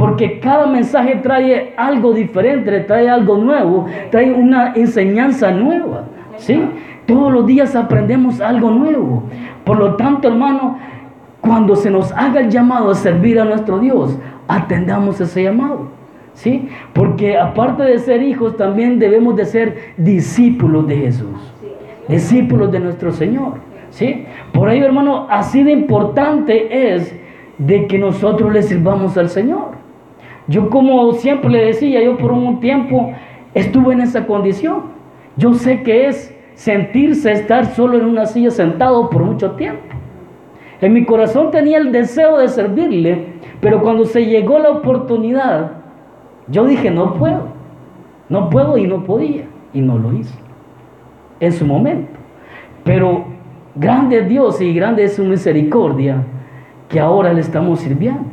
Porque 0.00 0.40
cada 0.40 0.66
mensaje 0.66 1.16
trae 1.16 1.74
algo 1.76 2.14
diferente, 2.14 2.80
trae 2.80 3.06
algo 3.10 3.36
nuevo, 3.36 3.84
trae 4.10 4.32
una 4.32 4.72
enseñanza 4.72 5.50
nueva. 5.50 6.04
¿Sí? 6.38 6.58
Todos 7.04 7.30
los 7.30 7.46
días 7.46 7.76
aprendemos 7.76 8.40
algo 8.40 8.70
nuevo. 8.70 9.24
Por 9.62 9.78
lo 9.78 9.96
tanto, 9.96 10.28
hermano, 10.28 10.78
cuando 11.42 11.76
se 11.76 11.90
nos 11.90 12.12
haga 12.12 12.40
el 12.40 12.48
llamado 12.48 12.90
a 12.90 12.94
servir 12.94 13.38
a 13.38 13.44
nuestro 13.44 13.78
Dios, 13.78 14.18
atendamos 14.48 15.20
ese 15.20 15.42
llamado. 15.42 15.88
¿Sí? 16.32 16.70
Porque 16.94 17.36
aparte 17.36 17.82
de 17.82 17.98
ser 17.98 18.22
hijos, 18.22 18.56
también 18.56 18.98
debemos 18.98 19.36
de 19.36 19.44
ser 19.44 19.92
discípulos 19.98 20.86
de 20.86 20.96
Jesús. 20.96 21.52
Discípulos 22.08 22.72
de 22.72 22.80
nuestro 22.80 23.12
Señor. 23.12 23.56
¿Sí? 23.90 24.24
Por 24.54 24.70
ello, 24.70 24.86
hermano, 24.86 25.26
así 25.28 25.62
de 25.62 25.72
importante 25.72 26.94
es 26.94 27.14
de 27.58 27.86
que 27.86 27.98
nosotros 27.98 28.50
le 28.50 28.62
sirvamos 28.62 29.18
al 29.18 29.28
Señor. 29.28 29.79
Yo 30.50 30.68
como 30.68 31.12
siempre 31.12 31.48
le 31.48 31.66
decía, 31.66 32.02
yo 32.02 32.18
por 32.18 32.32
un 32.32 32.58
tiempo 32.58 33.12
estuve 33.54 33.94
en 33.94 34.00
esa 34.00 34.26
condición. 34.26 34.82
Yo 35.36 35.54
sé 35.54 35.84
que 35.84 36.08
es 36.08 36.36
sentirse 36.54 37.30
estar 37.30 37.66
solo 37.66 37.96
en 37.96 38.04
una 38.04 38.26
silla 38.26 38.50
sentado 38.50 39.10
por 39.10 39.22
mucho 39.22 39.52
tiempo. 39.52 39.94
En 40.80 40.92
mi 40.92 41.04
corazón 41.04 41.52
tenía 41.52 41.78
el 41.78 41.92
deseo 41.92 42.36
de 42.38 42.48
servirle, 42.48 43.26
pero 43.60 43.80
cuando 43.80 44.04
se 44.04 44.26
llegó 44.26 44.58
la 44.58 44.70
oportunidad, 44.70 45.70
yo 46.48 46.64
dije, 46.64 46.90
no 46.90 47.14
puedo, 47.14 47.44
no 48.28 48.50
puedo 48.50 48.76
y 48.76 48.88
no 48.88 49.04
podía, 49.04 49.44
y 49.72 49.80
no 49.80 49.98
lo 49.98 50.12
hice 50.12 50.36
en 51.38 51.52
su 51.52 51.64
momento. 51.64 52.10
Pero 52.82 53.24
grande 53.76 54.18
es 54.18 54.28
Dios 54.28 54.60
y 54.60 54.74
grande 54.74 55.04
es 55.04 55.14
su 55.14 55.22
misericordia 55.22 56.24
que 56.88 56.98
ahora 56.98 57.32
le 57.32 57.40
estamos 57.40 57.78
sirviendo. 57.78 58.24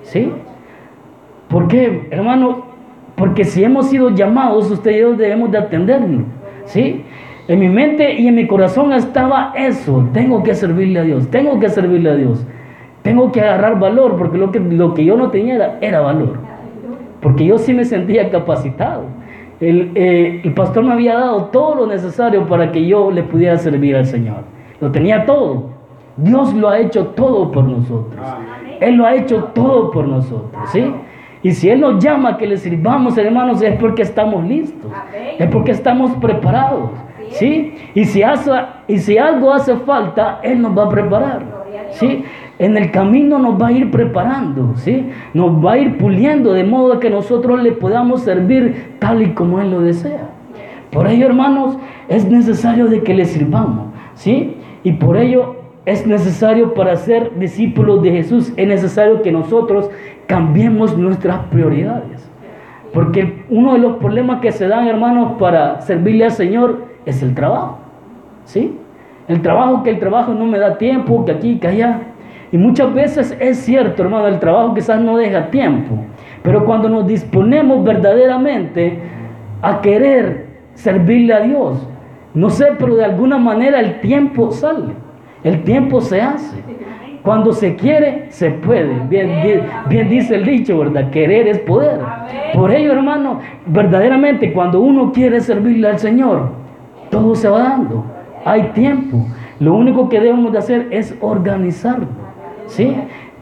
¿Sí? 0.00 0.32
¿Por 1.48 1.68
qué, 1.68 2.06
hermano? 2.10 2.66
Porque 3.16 3.44
si 3.44 3.64
hemos 3.64 3.88
sido 3.88 4.10
llamados, 4.10 4.70
usted 4.70 4.92
y 4.92 5.00
yo 5.00 5.14
debemos 5.14 5.50
de 5.50 5.58
atenderlo. 5.58 6.24
¿Sí? 6.64 7.04
En 7.48 7.60
mi 7.60 7.68
mente 7.68 8.14
y 8.20 8.28
en 8.28 8.34
mi 8.34 8.46
corazón 8.46 8.92
estaba 8.92 9.52
eso. 9.56 10.06
Tengo 10.12 10.42
que 10.42 10.54
servirle 10.54 11.00
a 11.00 11.02
Dios. 11.02 11.28
Tengo 11.28 11.58
que 11.58 11.68
servirle 11.68 12.10
a 12.10 12.14
Dios. 12.14 12.46
Tengo 13.02 13.32
que 13.32 13.40
agarrar 13.40 13.78
valor 13.78 14.16
porque 14.16 14.36
lo 14.36 14.52
que, 14.52 14.60
lo 14.60 14.92
que 14.92 15.04
yo 15.04 15.16
no 15.16 15.30
tenía 15.30 15.54
era, 15.54 15.78
era 15.80 16.00
valor. 16.00 16.38
Porque 17.20 17.46
yo 17.46 17.58
sí 17.58 17.72
me 17.72 17.84
sentía 17.84 18.30
capacitado. 18.30 19.04
El, 19.60 19.92
eh, 19.94 20.42
el 20.44 20.52
pastor 20.52 20.84
me 20.84 20.92
había 20.92 21.14
dado 21.14 21.46
todo 21.46 21.74
lo 21.74 21.86
necesario 21.86 22.46
para 22.46 22.70
que 22.70 22.86
yo 22.86 23.10
le 23.10 23.22
pudiera 23.22 23.56
servir 23.56 23.96
al 23.96 24.06
Señor. 24.06 24.44
Lo 24.80 24.92
tenía 24.92 25.24
todo. 25.24 25.70
Dios 26.18 26.52
lo 26.52 26.68
ha 26.68 26.78
hecho 26.78 27.06
todo 27.08 27.50
por 27.50 27.64
nosotros. 27.64 28.20
Él 28.80 28.96
lo 28.96 29.06
ha 29.06 29.14
hecho 29.14 29.44
todo 29.54 29.90
por 29.90 30.06
nosotros. 30.06 30.62
¿sí? 30.70 30.92
Y 31.42 31.52
si 31.52 31.70
Él 31.70 31.80
nos 31.80 32.02
llama 32.02 32.30
a 32.30 32.36
que 32.36 32.46
le 32.46 32.56
sirvamos, 32.56 33.16
hermanos, 33.16 33.62
es 33.62 33.76
porque 33.78 34.02
estamos 34.02 34.44
listos. 34.44 34.90
Es 35.38 35.48
porque 35.50 35.70
estamos 35.72 36.10
preparados. 36.16 36.90
¿sí? 37.30 37.74
Y, 37.94 38.04
si 38.04 38.22
hace, 38.22 38.50
y 38.86 38.98
si 38.98 39.18
algo 39.18 39.52
hace 39.52 39.76
falta, 39.76 40.40
Él 40.42 40.62
nos 40.62 40.76
va 40.76 40.84
a 40.84 40.88
preparar. 40.88 41.42
¿sí? 41.90 42.24
En 42.58 42.76
el 42.76 42.90
camino 42.90 43.38
nos 43.38 43.60
va 43.60 43.68
a 43.68 43.72
ir 43.72 43.90
preparando, 43.90 44.74
¿sí? 44.76 45.08
Nos 45.32 45.64
va 45.64 45.72
a 45.72 45.78
ir 45.78 45.96
puliendo 45.96 46.52
de 46.52 46.64
modo 46.64 46.98
que 46.98 47.08
nosotros 47.08 47.62
le 47.62 47.72
podamos 47.72 48.22
servir 48.22 48.96
tal 48.98 49.22
y 49.22 49.30
como 49.30 49.60
Él 49.60 49.70
lo 49.70 49.80
desea. 49.80 50.30
Por 50.90 51.06
ello, 51.06 51.26
hermanos, 51.26 51.78
es 52.08 52.28
necesario 52.28 52.86
de 52.86 53.02
que 53.02 53.14
le 53.14 53.26
sirvamos, 53.26 53.92
¿sí? 54.14 54.56
Y 54.82 54.92
por 54.92 55.16
ello 55.16 55.56
es 55.84 56.06
necesario 56.06 56.74
para 56.74 56.96
ser 56.96 57.38
discípulos 57.38 58.02
de 58.02 58.10
Jesús, 58.10 58.52
es 58.56 58.68
necesario 58.68 59.22
que 59.22 59.32
nosotros 59.32 59.90
cambiemos 60.28 60.96
nuestras 60.96 61.38
prioridades. 61.46 62.30
Porque 62.92 63.44
uno 63.50 63.72
de 63.72 63.80
los 63.80 63.96
problemas 63.96 64.40
que 64.40 64.52
se 64.52 64.68
dan, 64.68 64.86
hermanos, 64.86 65.32
para 65.38 65.80
servirle 65.80 66.26
al 66.26 66.30
Señor 66.30 66.84
es 67.04 67.22
el 67.22 67.34
trabajo. 67.34 67.78
¿Sí? 68.44 68.78
El 69.26 69.42
trabajo, 69.42 69.82
que 69.82 69.90
el 69.90 69.98
trabajo 69.98 70.32
no 70.32 70.46
me 70.46 70.58
da 70.58 70.78
tiempo, 70.78 71.24
que 71.24 71.32
aquí, 71.32 71.58
que 71.58 71.66
allá. 71.68 72.00
Y 72.52 72.56
muchas 72.56 72.94
veces 72.94 73.36
es 73.40 73.58
cierto, 73.58 74.02
hermano, 74.02 74.26
el 74.28 74.38
trabajo 74.38 74.74
quizás 74.74 75.00
no 75.00 75.16
deja 75.16 75.50
tiempo. 75.50 75.96
Pero 76.42 76.64
cuando 76.64 76.88
nos 76.88 77.06
disponemos 77.06 77.84
verdaderamente 77.84 78.98
a 79.60 79.80
querer 79.80 80.46
servirle 80.74 81.34
a 81.34 81.40
Dios, 81.40 81.86
no 82.32 82.48
sé, 82.48 82.68
pero 82.78 82.94
de 82.96 83.04
alguna 83.04 83.36
manera 83.38 83.80
el 83.80 84.00
tiempo 84.00 84.50
sale, 84.50 84.94
el 85.44 85.62
tiempo 85.64 86.00
se 86.00 86.22
hace. 86.22 86.56
Cuando 87.22 87.52
se 87.52 87.74
quiere, 87.76 88.26
se 88.30 88.50
puede. 88.50 88.94
Bien, 89.08 90.08
dice 90.08 90.36
el 90.36 90.44
dicho, 90.44 90.78
¿verdad? 90.78 91.10
Querer 91.10 91.48
es 91.48 91.58
poder. 91.60 92.00
Por 92.54 92.70
ello, 92.70 92.92
hermano, 92.92 93.40
verdaderamente 93.66 94.52
cuando 94.52 94.80
uno 94.80 95.12
quiere 95.12 95.40
servirle 95.40 95.88
al 95.88 95.98
Señor, 95.98 96.50
todo 97.10 97.34
se 97.34 97.48
va 97.48 97.60
dando. 97.60 98.04
Hay 98.44 98.70
tiempo. 98.74 99.26
Lo 99.60 99.74
único 99.74 100.08
que 100.08 100.20
debemos 100.20 100.52
de 100.52 100.58
hacer 100.58 100.88
es 100.90 101.16
organizarlo. 101.20 102.06
¿Sí? 102.66 102.96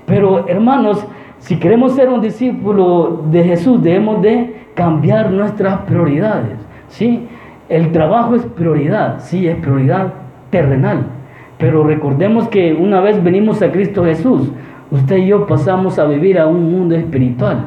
Pero, 0.06 0.48
hermanos, 0.48 1.06
si 1.38 1.58
queremos 1.58 1.92
ser 1.92 2.08
un 2.08 2.20
discípulo 2.20 3.24
de 3.30 3.44
Jesús, 3.44 3.82
debemos 3.82 4.22
de 4.22 4.66
cambiar 4.74 5.30
nuestras 5.30 5.78
prioridades. 5.80 6.58
¿Sí? 6.88 7.28
El 7.68 7.92
trabajo 7.92 8.36
es 8.36 8.42
prioridad, 8.42 9.18
sí, 9.18 9.46
es 9.48 9.56
prioridad 9.56 10.14
terrenal. 10.50 11.06
Pero 11.58 11.84
recordemos 11.84 12.48
que 12.48 12.74
una 12.74 13.00
vez 13.00 13.22
venimos 13.22 13.62
a 13.62 13.72
Cristo 13.72 14.04
Jesús, 14.04 14.50
usted 14.90 15.16
y 15.18 15.26
yo 15.26 15.46
pasamos 15.46 15.98
a 15.98 16.04
vivir 16.04 16.38
a 16.38 16.46
un 16.46 16.70
mundo 16.70 16.94
espiritual. 16.94 17.64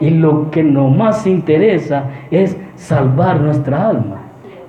Y 0.00 0.10
lo 0.10 0.50
que 0.50 0.62
nos 0.62 0.96
más 0.96 1.26
interesa 1.26 2.04
es 2.30 2.56
salvar 2.74 3.40
nuestra 3.40 3.88
alma. 3.88 4.16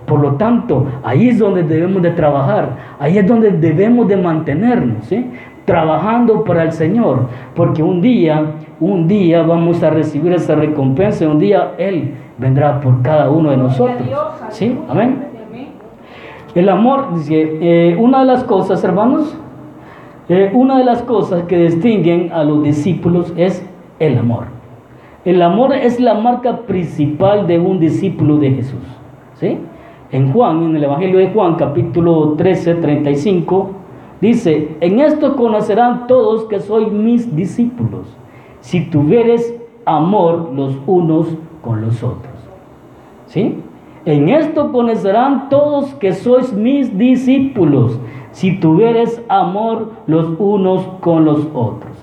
Por 0.05 0.21
lo 0.21 0.33
tanto, 0.33 0.87
ahí 1.03 1.29
es 1.29 1.37
donde 1.37 1.61
debemos 1.61 2.01
de 2.01 2.11
trabajar, 2.11 2.69
ahí 2.99 3.19
es 3.19 3.27
donde 3.27 3.51
debemos 3.51 4.07
de 4.07 4.17
mantenernos, 4.17 5.05
¿sí? 5.05 5.23
trabajando 5.65 6.43
para 6.43 6.63
el 6.63 6.71
Señor, 6.71 7.27
porque 7.53 7.83
un 7.83 8.01
día, 8.01 8.43
un 8.79 9.07
día 9.07 9.43
vamos 9.43 9.83
a 9.83 9.91
recibir 9.91 10.33
esa 10.33 10.55
recompensa, 10.55 11.27
un 11.27 11.37
día 11.37 11.73
Él 11.77 12.15
vendrá 12.39 12.81
por 12.81 13.03
cada 13.03 13.29
uno 13.29 13.51
de 13.51 13.57
nosotros. 13.57 14.01
¿Sí? 14.49 14.75
Amén. 14.89 15.28
El 16.59 16.67
amor, 16.67 17.13
dice, 17.13 17.57
eh, 17.61 17.95
una 17.97 18.19
de 18.19 18.25
las 18.25 18.43
cosas, 18.43 18.83
hermanos, 18.83 19.33
eh, 20.27 20.51
una 20.53 20.77
de 20.77 20.83
las 20.83 21.01
cosas 21.03 21.43
que 21.43 21.57
distinguen 21.57 22.33
a 22.33 22.43
los 22.43 22.61
discípulos 22.63 23.31
es 23.37 23.65
el 23.97 24.17
amor. 24.17 24.47
El 25.23 25.41
amor 25.41 25.73
es 25.73 26.01
la 26.01 26.15
marca 26.15 26.63
principal 26.63 27.47
de 27.47 27.59
un 27.59 27.79
discípulo 27.79 28.35
de 28.39 28.51
Jesús. 28.51 28.83
¿Sí? 29.35 29.57
En 30.11 30.33
Juan, 30.33 30.63
en 30.63 30.75
el 30.75 30.83
Evangelio 30.83 31.19
de 31.19 31.29
Juan, 31.29 31.55
capítulo 31.55 32.33
13, 32.33 32.75
35, 32.75 33.69
dice, 34.19 34.75
en 34.81 34.99
esto 34.99 35.37
conocerán 35.37 36.07
todos 36.07 36.43
que 36.43 36.59
sois 36.59 36.91
mis 36.91 37.33
discípulos, 37.37 38.17
si 38.59 38.81
tuvieres 38.89 39.55
amor 39.85 40.51
los 40.53 40.77
unos 40.87 41.37
con 41.61 41.79
los 41.79 42.03
otros. 42.03 42.35
¿Sí? 43.27 43.63
En 44.05 44.29
esto 44.29 44.71
conocerán 44.71 45.49
todos 45.49 45.93
que 45.95 46.13
sois 46.13 46.53
mis 46.53 46.97
discípulos, 46.97 47.99
si 48.31 48.59
tuvieres 48.59 49.21
amor 49.27 49.91
los 50.07 50.35
unos 50.39 50.87
con 51.01 51.25
los 51.25 51.47
otros. 51.53 51.97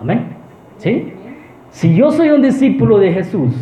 Amén. 0.00 0.36
¿Sí? 0.78 1.12
Si 1.70 1.94
yo 1.94 2.10
soy 2.10 2.30
un 2.30 2.42
discípulo 2.42 2.98
de 2.98 3.12
Jesús, 3.12 3.54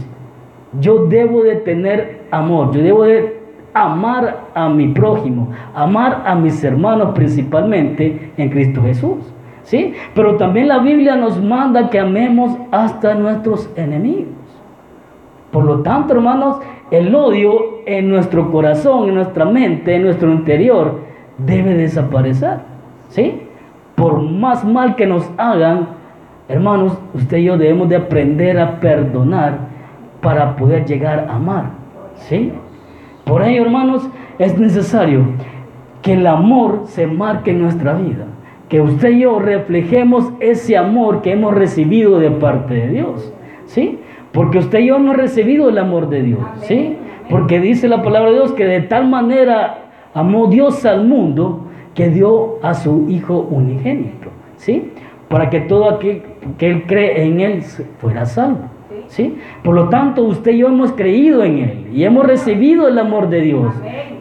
yo 0.81 1.07
debo 1.07 1.42
de 1.42 1.57
tener 1.57 2.22
amor, 2.31 2.72
yo 2.72 2.83
debo 2.83 3.05
de 3.05 3.40
amar 3.74 4.48
a 4.55 4.68
mi 4.68 4.88
prójimo, 4.88 5.48
amar 5.74 6.22
a 6.24 6.35
mis 6.35 6.62
hermanos 6.62 7.11
principalmente 7.14 8.33
en 8.37 8.50
Cristo 8.50 8.83
Jesús. 8.83 9.18
¿Sí? 9.62 9.94
Pero 10.14 10.37
también 10.37 10.68
la 10.68 10.79
Biblia 10.79 11.16
nos 11.16 11.40
manda 11.40 11.90
que 11.90 11.98
amemos 12.00 12.57
hasta 12.70 13.14
nuestros 13.14 13.70
enemigos. 13.76 14.39
Por 15.50 15.64
lo 15.64 15.80
tanto, 15.80 16.14
hermanos, 16.14 16.58
el 16.90 17.14
odio 17.14 17.80
en 17.86 18.08
nuestro 18.08 18.50
corazón, 18.50 19.08
en 19.08 19.14
nuestra 19.16 19.44
mente, 19.44 19.96
en 19.96 20.02
nuestro 20.02 20.30
interior, 20.32 21.00
debe 21.38 21.74
desaparecer. 21.74 22.58
¿Sí? 23.08 23.42
Por 23.96 24.20
más 24.22 24.64
mal 24.64 24.94
que 24.94 25.06
nos 25.06 25.28
hagan, 25.36 25.88
hermanos, 26.48 26.98
usted 27.14 27.38
y 27.38 27.44
yo 27.44 27.58
debemos 27.58 27.88
de 27.88 27.96
aprender 27.96 28.58
a 28.58 28.80
perdonar 28.80 29.58
para 30.20 30.56
poder 30.56 30.84
llegar 30.84 31.26
a 31.28 31.36
amar. 31.36 31.70
¿Sí? 32.14 32.52
Por 33.24 33.42
ello, 33.42 33.62
hermanos, 33.62 34.08
es 34.38 34.58
necesario 34.58 35.24
que 36.02 36.14
el 36.14 36.26
amor 36.26 36.82
se 36.86 37.06
marque 37.06 37.50
en 37.50 37.62
nuestra 37.62 37.94
vida. 37.94 38.26
Que 38.68 38.80
usted 38.80 39.10
y 39.10 39.20
yo 39.20 39.38
reflejemos 39.40 40.32
ese 40.38 40.76
amor 40.76 41.22
que 41.22 41.32
hemos 41.32 41.54
recibido 41.54 42.18
de 42.20 42.30
parte 42.30 42.74
de 42.74 42.88
Dios. 42.88 43.32
¿Sí? 43.66 43.98
Porque 44.32 44.58
usted 44.58 44.80
y 44.80 44.86
yo 44.86 44.98
no 44.98 45.06
hemos 45.06 45.16
recibido 45.16 45.68
el 45.68 45.78
amor 45.78 46.08
de 46.08 46.22
Dios, 46.22 46.40
¿sí? 46.62 46.96
Porque 47.28 47.60
dice 47.60 47.88
la 47.88 48.02
palabra 48.02 48.30
de 48.30 48.36
Dios 48.36 48.52
que 48.52 48.64
de 48.64 48.80
tal 48.82 49.08
manera 49.08 49.90
amó 50.14 50.46
Dios 50.46 50.84
al 50.84 51.06
mundo 51.06 51.66
que 51.94 52.10
dio 52.10 52.58
a 52.62 52.74
su 52.74 53.08
Hijo 53.08 53.48
unigénito, 53.50 54.30
¿sí? 54.56 54.92
Para 55.28 55.50
que 55.50 55.60
todo 55.60 55.90
aquel 55.90 56.22
que 56.58 56.70
Él 56.70 56.84
cree 56.86 57.24
en 57.24 57.40
Él 57.40 57.62
fuera 57.98 58.24
salvo, 58.24 58.66
¿sí? 59.08 59.36
Por 59.64 59.74
lo 59.74 59.88
tanto, 59.88 60.22
usted 60.22 60.52
y 60.52 60.58
yo 60.58 60.68
hemos 60.68 60.92
creído 60.92 61.42
en 61.42 61.58
Él 61.58 61.86
y 61.92 62.04
hemos 62.04 62.24
recibido 62.24 62.86
el 62.86 62.98
amor 62.98 63.30
de 63.30 63.40
Dios, 63.40 63.74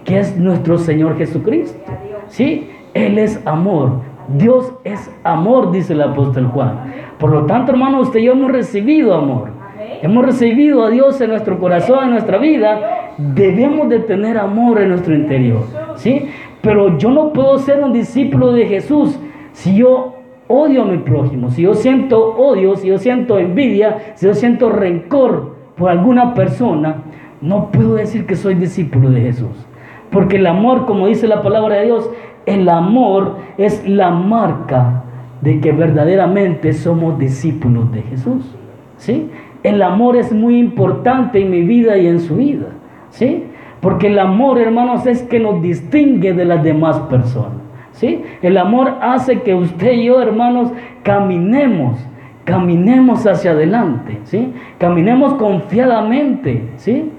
que 0.05 0.19
es 0.19 0.37
nuestro 0.37 0.79
Señor 0.79 1.17
Jesucristo, 1.17 1.79
¿sí? 2.27 2.67
Él 2.95 3.19
es 3.19 3.45
amor, 3.45 4.01
Dios 4.27 4.73
es 4.83 5.11
amor, 5.23 5.71
dice 5.71 5.93
el 5.93 6.01
apóstol 6.01 6.47
Juan. 6.47 6.93
Por 7.19 7.31
lo 7.31 7.45
tanto, 7.45 7.71
hermano, 7.71 7.99
usted 8.01 8.19
y 8.19 8.23
yo 8.23 8.31
hemos 8.31 8.51
recibido 8.51 9.13
amor 9.13 9.58
hemos 10.01 10.25
recibido 10.25 10.83
a 10.83 10.89
Dios 10.89 11.19
en 11.21 11.29
nuestro 11.29 11.59
corazón, 11.59 12.05
en 12.05 12.11
nuestra 12.11 12.37
vida, 12.37 13.13
debemos 13.17 13.89
de 13.89 13.99
tener 13.99 14.37
amor 14.37 14.81
en 14.81 14.89
nuestro 14.89 15.13
interior. 15.13 15.63
¿sí? 15.95 16.29
Pero 16.61 16.97
yo 16.97 17.11
no 17.11 17.33
puedo 17.33 17.57
ser 17.57 17.81
un 17.81 17.93
discípulo 17.93 18.51
de 18.51 18.65
Jesús 18.65 19.19
si 19.53 19.75
yo 19.75 20.15
odio 20.47 20.81
a 20.81 20.85
mi 20.85 20.97
prójimo, 20.97 21.51
si 21.51 21.61
yo 21.61 21.75
siento 21.75 22.35
odio, 22.35 22.75
si 22.75 22.87
yo 22.87 22.97
siento 22.97 23.39
envidia, 23.39 24.13
si 24.15 24.25
yo 24.25 24.33
siento 24.33 24.69
rencor 24.69 25.55
por 25.77 25.89
alguna 25.89 26.33
persona, 26.33 27.03
no 27.41 27.71
puedo 27.71 27.95
decir 27.95 28.25
que 28.25 28.35
soy 28.35 28.55
discípulo 28.55 29.11
de 29.11 29.21
Jesús. 29.21 29.67
Porque 30.11 30.37
el 30.37 30.47
amor, 30.47 30.85
como 30.85 31.07
dice 31.07 31.27
la 31.27 31.41
palabra 31.41 31.75
de 31.75 31.85
Dios, 31.85 32.09
el 32.45 32.67
amor 32.67 33.37
es 33.57 33.87
la 33.87 34.09
marca 34.09 35.03
de 35.41 35.59
que 35.59 35.71
verdaderamente 35.71 36.73
somos 36.73 37.17
discípulos 37.19 37.91
de 37.91 38.01
Jesús. 38.01 38.55
¿Sí? 38.97 39.29
El 39.63 39.81
amor 39.81 40.15
es 40.15 40.31
muy 40.31 40.57
importante 40.57 41.41
en 41.41 41.51
mi 41.51 41.61
vida 41.61 41.97
y 41.97 42.07
en 42.07 42.19
su 42.19 42.37
vida. 42.37 42.67
¿Sí? 43.09 43.45
Porque 43.81 44.07
el 44.07 44.19
amor, 44.19 44.59
hermanos, 44.59 45.05
es 45.05 45.23
que 45.23 45.39
nos 45.39 45.61
distingue 45.61 46.33
de 46.33 46.45
las 46.45 46.63
demás 46.63 46.99
personas. 47.01 47.59
¿Sí? 47.91 48.23
El 48.41 48.57
amor 48.57 48.95
hace 49.01 49.41
que 49.41 49.55
usted 49.55 49.93
y 49.93 50.05
yo, 50.05 50.21
hermanos, 50.21 50.71
caminemos, 51.03 51.99
caminemos 52.45 53.25
hacia 53.27 53.51
adelante, 53.51 54.19
¿sí? 54.23 54.53
Caminemos 54.77 55.33
confiadamente, 55.35 56.69
¿sí? 56.77 57.11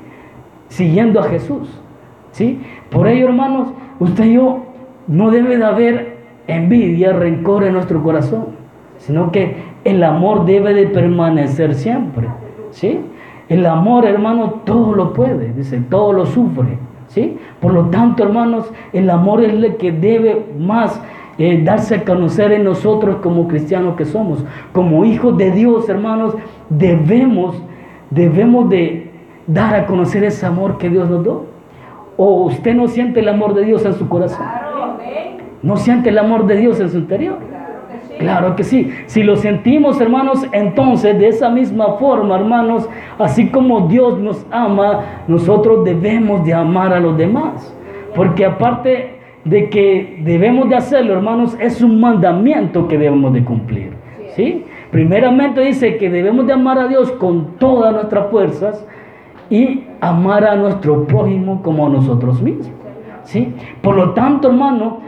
Siguiendo 0.68 1.20
a 1.20 1.24
Jesús, 1.24 1.68
¿sí? 2.32 2.60
Por 2.90 3.08
ello, 3.08 3.28
hermanos, 3.28 3.68
usted 3.98 4.24
y 4.24 4.34
yo 4.34 4.64
no 5.06 5.30
debe 5.30 5.56
de 5.56 5.64
haber 5.64 6.16
envidia, 6.46 7.12
rencor 7.12 7.64
en 7.64 7.74
nuestro 7.74 8.02
corazón, 8.02 8.46
sino 8.98 9.30
que 9.30 9.56
el 9.84 10.02
amor 10.02 10.44
debe 10.44 10.74
de 10.74 10.86
permanecer 10.86 11.74
siempre. 11.74 12.28
¿Sí? 12.70 13.00
El 13.48 13.66
amor, 13.66 14.04
hermano, 14.06 14.60
todo 14.64 14.94
lo 14.94 15.12
puede, 15.12 15.52
dice, 15.52 15.80
todo 15.90 16.12
lo 16.12 16.26
sufre. 16.26 16.78
¿Sí? 17.08 17.38
Por 17.60 17.72
lo 17.72 17.86
tanto, 17.86 18.22
hermanos, 18.22 18.70
el 18.92 19.10
amor 19.10 19.42
es 19.42 19.52
el 19.52 19.76
que 19.76 19.90
debe 19.90 20.46
más 20.58 21.00
eh, 21.38 21.60
darse 21.64 21.96
a 21.96 22.04
conocer 22.04 22.52
en 22.52 22.64
nosotros 22.64 23.16
como 23.22 23.48
cristianos 23.48 23.96
que 23.96 24.04
somos. 24.04 24.44
Como 24.72 25.04
hijos 25.04 25.36
de 25.36 25.50
Dios, 25.50 25.88
hermanos, 25.88 26.36
debemos, 26.68 27.60
debemos 28.10 28.68
de 28.68 29.10
dar 29.46 29.74
a 29.74 29.86
conocer 29.86 30.22
ese 30.22 30.46
amor 30.46 30.78
que 30.78 30.88
Dios 30.88 31.10
nos 31.10 31.24
dio. 31.24 31.44
¿O 32.16 32.44
usted 32.44 32.74
no 32.74 32.86
siente 32.86 33.20
el 33.20 33.28
amor 33.28 33.54
de 33.54 33.64
Dios 33.64 33.84
en 33.84 33.94
su 33.94 34.08
corazón? 34.08 34.46
¿No 35.62 35.76
siente 35.76 36.10
el 36.10 36.18
amor 36.18 36.46
de 36.46 36.56
Dios 36.56 36.78
en 36.78 36.90
su 36.90 36.98
interior? 36.98 37.38
Claro 38.20 38.54
que 38.54 38.64
sí. 38.64 38.90
Si 39.06 39.22
lo 39.22 39.36
sentimos, 39.36 39.98
hermanos, 39.98 40.46
entonces 40.52 41.18
de 41.18 41.28
esa 41.28 41.48
misma 41.48 41.94
forma, 41.94 42.36
hermanos, 42.36 42.86
así 43.18 43.48
como 43.48 43.88
Dios 43.88 44.18
nos 44.18 44.46
ama, 44.50 45.24
nosotros 45.26 45.84
debemos 45.86 46.44
de 46.44 46.52
amar 46.52 46.92
a 46.92 47.00
los 47.00 47.16
demás. 47.16 47.74
Porque 48.14 48.44
aparte 48.44 49.20
de 49.44 49.70
que 49.70 50.20
debemos 50.22 50.68
de 50.68 50.76
hacerlo, 50.76 51.14
hermanos, 51.14 51.56
es 51.58 51.80
un 51.80 51.98
mandamiento 51.98 52.86
que 52.88 52.98
debemos 52.98 53.32
de 53.32 53.42
cumplir. 53.42 53.94
¿Sí? 54.36 54.64
Primeramente 54.90 55.62
dice 55.62 55.96
que 55.96 56.10
debemos 56.10 56.46
de 56.46 56.52
amar 56.52 56.78
a 56.78 56.88
Dios 56.88 57.10
con 57.12 57.56
todas 57.58 57.94
nuestras 57.94 58.30
fuerzas 58.30 58.86
y 59.48 59.84
amar 60.00 60.44
a 60.44 60.56
nuestro 60.56 61.06
prójimo 61.06 61.62
como 61.62 61.86
a 61.86 61.88
nosotros 61.88 62.42
mismos. 62.42 62.70
¿sí? 63.24 63.54
Por 63.80 63.96
lo 63.96 64.10
tanto, 64.10 64.48
hermano, 64.48 64.98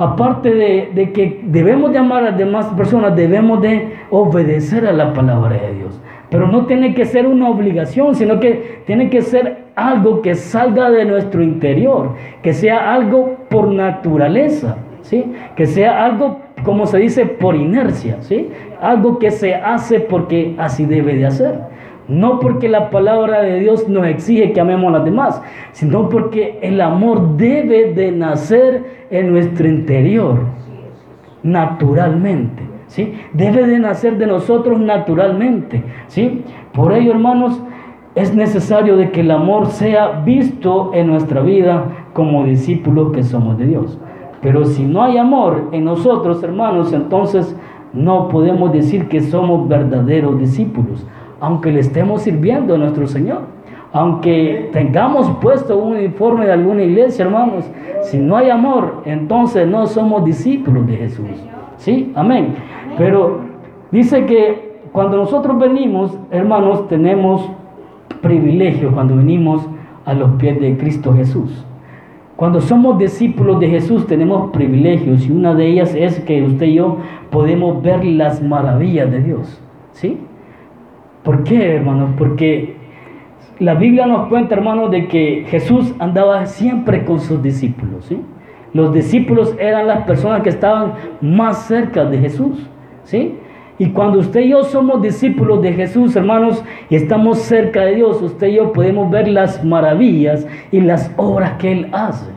aparte 0.00 0.54
de, 0.54 1.12
que 1.12 1.40
debemos 1.44 1.92
de 1.92 1.98
amar 1.98 2.22
a 2.22 2.30
las 2.30 2.38
demás 2.38 2.64
personas, 2.68 3.14
debemos 3.14 3.60
de 3.60 3.92
obedecer 4.08 4.86
a 4.86 4.92
la 4.92 5.12
palabra 5.12 5.58
de 5.60 5.74
Dios. 5.74 6.00
Pero 6.30 6.48
no 6.48 6.64
tiene 6.64 6.94
que 6.94 7.04
ser 7.04 7.26
una 7.26 7.50
obligación, 7.50 8.14
sino 8.14 8.40
que 8.40 8.80
tiene 8.86 9.10
que 9.10 9.20
ser 9.20 9.64
algo 9.76 10.22
que 10.22 10.34
salga 10.34 10.90
de 10.90 11.04
nuestro 11.04 11.42
interior, 11.42 12.14
que 12.42 12.54
sea 12.54 12.94
algo 12.94 13.36
por 13.50 13.68
naturaleza, 13.68 14.78
¿sí? 15.02 15.32
Que 15.54 15.66
sea 15.66 16.02
algo, 16.06 16.38
como 16.64 16.86
se 16.86 16.96
dice, 16.96 17.26
por 17.26 17.54
inercia, 17.54 18.16
¿sí? 18.22 18.48
Algo 18.80 19.18
que 19.18 19.30
se 19.30 19.54
hace 19.54 20.00
porque 20.00 20.54
así 20.56 20.86
debe 20.86 21.14
de 21.14 21.26
hacer. 21.26 21.58
No 22.10 22.40
porque 22.40 22.68
la 22.68 22.90
palabra 22.90 23.40
de 23.40 23.60
Dios 23.60 23.88
nos 23.88 24.06
exige 24.06 24.52
que 24.52 24.60
amemos 24.60 24.88
a 24.88 24.98
las 24.98 25.04
demás, 25.04 25.42
sino 25.72 26.08
porque 26.08 26.58
el 26.60 26.80
amor 26.80 27.36
debe 27.36 27.94
de 27.94 28.10
nacer 28.10 29.06
en 29.10 29.30
nuestro 29.30 29.68
interior, 29.68 30.38
naturalmente. 31.44 32.64
¿sí? 32.88 33.14
Debe 33.32 33.66
de 33.66 33.78
nacer 33.78 34.18
de 34.18 34.26
nosotros 34.26 34.80
naturalmente, 34.80 35.84
¿sí? 36.08 36.42
Por 36.72 36.92
ello, 36.92 37.12
hermanos, 37.12 37.62
es 38.16 38.34
necesario 38.34 38.96
de 38.96 39.12
que 39.12 39.20
el 39.20 39.30
amor 39.30 39.66
sea 39.66 40.22
visto 40.24 40.90
en 40.92 41.06
nuestra 41.06 41.40
vida 41.42 41.84
como 42.12 42.44
discípulos 42.44 43.12
que 43.12 43.22
somos 43.22 43.56
de 43.56 43.66
Dios. 43.66 44.00
Pero 44.42 44.64
si 44.64 44.84
no 44.84 45.04
hay 45.04 45.16
amor 45.16 45.68
en 45.70 45.84
nosotros, 45.84 46.42
hermanos, 46.42 46.92
entonces 46.92 47.56
no 47.92 48.28
podemos 48.28 48.72
decir 48.72 49.08
que 49.08 49.20
somos 49.20 49.68
verdaderos 49.68 50.38
discípulos, 50.38 51.06
aunque 51.40 51.72
le 51.72 51.80
estemos 51.80 52.22
sirviendo 52.22 52.74
a 52.74 52.78
nuestro 52.78 53.06
Señor. 53.06 53.42
Aunque 53.92 54.70
tengamos 54.72 55.28
puesto 55.40 55.76
un 55.76 55.96
uniforme 55.96 56.46
de 56.46 56.52
alguna 56.52 56.84
iglesia, 56.84 57.24
hermanos, 57.24 57.64
si 58.02 58.18
no 58.18 58.36
hay 58.36 58.50
amor, 58.50 59.02
entonces 59.04 59.66
no 59.66 59.86
somos 59.86 60.24
discípulos 60.24 60.86
de 60.86 60.96
Jesús. 60.96 61.26
¿Sí? 61.76 62.12
Amén. 62.14 62.54
Pero 62.96 63.40
dice 63.90 64.26
que 64.26 64.70
cuando 64.92 65.16
nosotros 65.16 65.58
venimos, 65.58 66.16
hermanos, 66.30 66.86
tenemos 66.88 67.50
privilegio 68.20 68.92
cuando 68.92 69.16
venimos 69.16 69.66
a 70.04 70.14
los 70.14 70.32
pies 70.32 70.60
de 70.60 70.76
Cristo 70.76 71.14
Jesús. 71.14 71.64
Cuando 72.36 72.60
somos 72.60 72.98
discípulos 72.98 73.60
de 73.60 73.68
Jesús 73.68 74.06
tenemos 74.06 74.50
privilegios 74.50 75.26
y 75.26 75.30
una 75.30 75.54
de 75.54 75.66
ellas 75.66 75.94
es 75.94 76.20
que 76.20 76.42
usted 76.42 76.66
y 76.66 76.74
yo 76.74 76.96
podemos 77.30 77.82
ver 77.82 78.04
las 78.04 78.42
maravillas 78.42 79.10
de 79.10 79.20
Dios. 79.20 79.60
¿Sí? 79.92 80.18
¿Por 81.22 81.44
qué, 81.44 81.76
hermanos? 81.76 82.10
Porque 82.16 82.76
la 83.58 83.74
Biblia 83.74 84.06
nos 84.06 84.28
cuenta, 84.28 84.54
hermanos, 84.54 84.90
de 84.90 85.06
que 85.06 85.44
Jesús 85.48 85.94
andaba 85.98 86.46
siempre 86.46 87.04
con 87.04 87.20
sus 87.20 87.42
discípulos. 87.42 88.06
¿sí? 88.06 88.22
Los 88.72 88.94
discípulos 88.94 89.54
eran 89.58 89.86
las 89.86 90.04
personas 90.04 90.42
que 90.42 90.48
estaban 90.48 90.94
más 91.20 91.66
cerca 91.66 92.04
de 92.04 92.18
Jesús. 92.18 92.66
¿sí? 93.04 93.34
Y 93.78 93.90
cuando 93.90 94.18
usted 94.18 94.40
y 94.40 94.48
yo 94.50 94.64
somos 94.64 95.02
discípulos 95.02 95.60
de 95.62 95.74
Jesús, 95.74 96.16
hermanos, 96.16 96.64
y 96.88 96.96
estamos 96.96 97.38
cerca 97.38 97.82
de 97.82 97.96
Dios, 97.96 98.20
usted 98.22 98.48
y 98.48 98.54
yo 98.56 98.72
podemos 98.72 99.10
ver 99.10 99.28
las 99.28 99.64
maravillas 99.64 100.46
y 100.72 100.80
las 100.80 101.12
obras 101.16 101.52
que 101.58 101.72
Él 101.72 101.88
hace. 101.92 102.30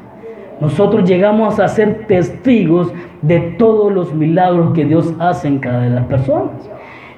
Nosotros 0.59 1.07
llegamos 1.07 1.59
a 1.59 1.67
ser 1.67 2.05
testigos 2.07 2.93
de 3.21 3.39
todos 3.57 3.91
los 3.91 4.13
milagros 4.13 4.73
que 4.73 4.85
Dios 4.85 5.13
hace 5.19 5.47
en 5.47 5.59
cada 5.59 5.81
de 5.81 5.89
las 5.89 6.05
personas. 6.05 6.69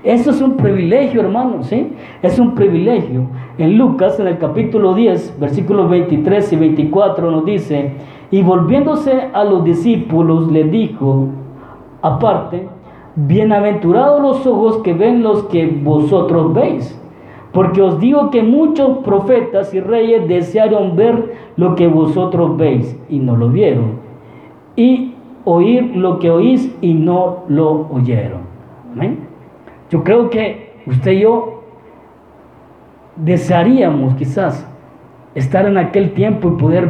Eso 0.06 0.30
es 0.30 0.41
un 0.41 0.56
privilegio, 0.56 1.22
hermanos, 1.22 1.68
¿sí? 1.68 1.91
Es 2.22 2.39
un 2.39 2.56
privilegio. 2.56 3.24
En 3.58 3.78
Lucas, 3.78 4.20
en 4.20 4.28
el 4.28 4.38
capítulo 4.38 4.94
10, 4.94 5.39
versículos 5.39 5.89
23 5.89 6.54
y 6.54 6.56
24, 6.56 7.32
nos 7.32 7.46
dice, 7.46 7.91
y 8.32 8.41
volviéndose 8.44 9.30
a 9.34 9.44
los 9.44 9.63
discípulos, 9.63 10.52
le 10.52 10.65
dijo, 10.65 11.28
aparte, 12.02 12.68
Bienaventurados 13.18 14.22
los 14.22 14.46
ojos 14.46 14.80
que 14.80 14.94
ven 14.94 15.24
los 15.24 15.44
que 15.44 15.68
vosotros 15.68 16.54
veis. 16.54 17.02
Porque 17.54 17.82
os 17.82 17.98
digo 18.02 18.30
que 18.30 18.44
muchos 18.44 18.98
profetas 19.06 19.74
y 19.74 19.80
reyes 19.80 20.28
desearon 20.28 20.98
ver 20.98 21.34
lo 21.56 21.76
que 21.76 21.88
vosotros 21.88 22.58
veis 22.58 23.00
y 23.08 23.20
no 23.20 23.38
lo 23.38 23.48
vieron. 23.48 24.00
Y 24.76 25.13
oír 25.46 25.96
lo 25.96 26.20
que 26.20 26.30
oís 26.30 26.76
y 26.82 26.94
no 26.94 27.44
lo 27.48 27.88
oyeron. 27.94 28.41
Amén. 28.91 29.35
Yo 29.89 30.04
creo 30.04 30.30
que 30.30 30.74
usted 30.86 31.12
y 31.12 31.19
yo 31.21 31.63
desearíamos 33.15 34.15
quizás 34.15 34.67
estar 35.36 35.65
en 35.65 35.78
aquel 35.78 36.12
tiempo 36.13 36.50
y 36.50 36.62
poder 36.62 36.88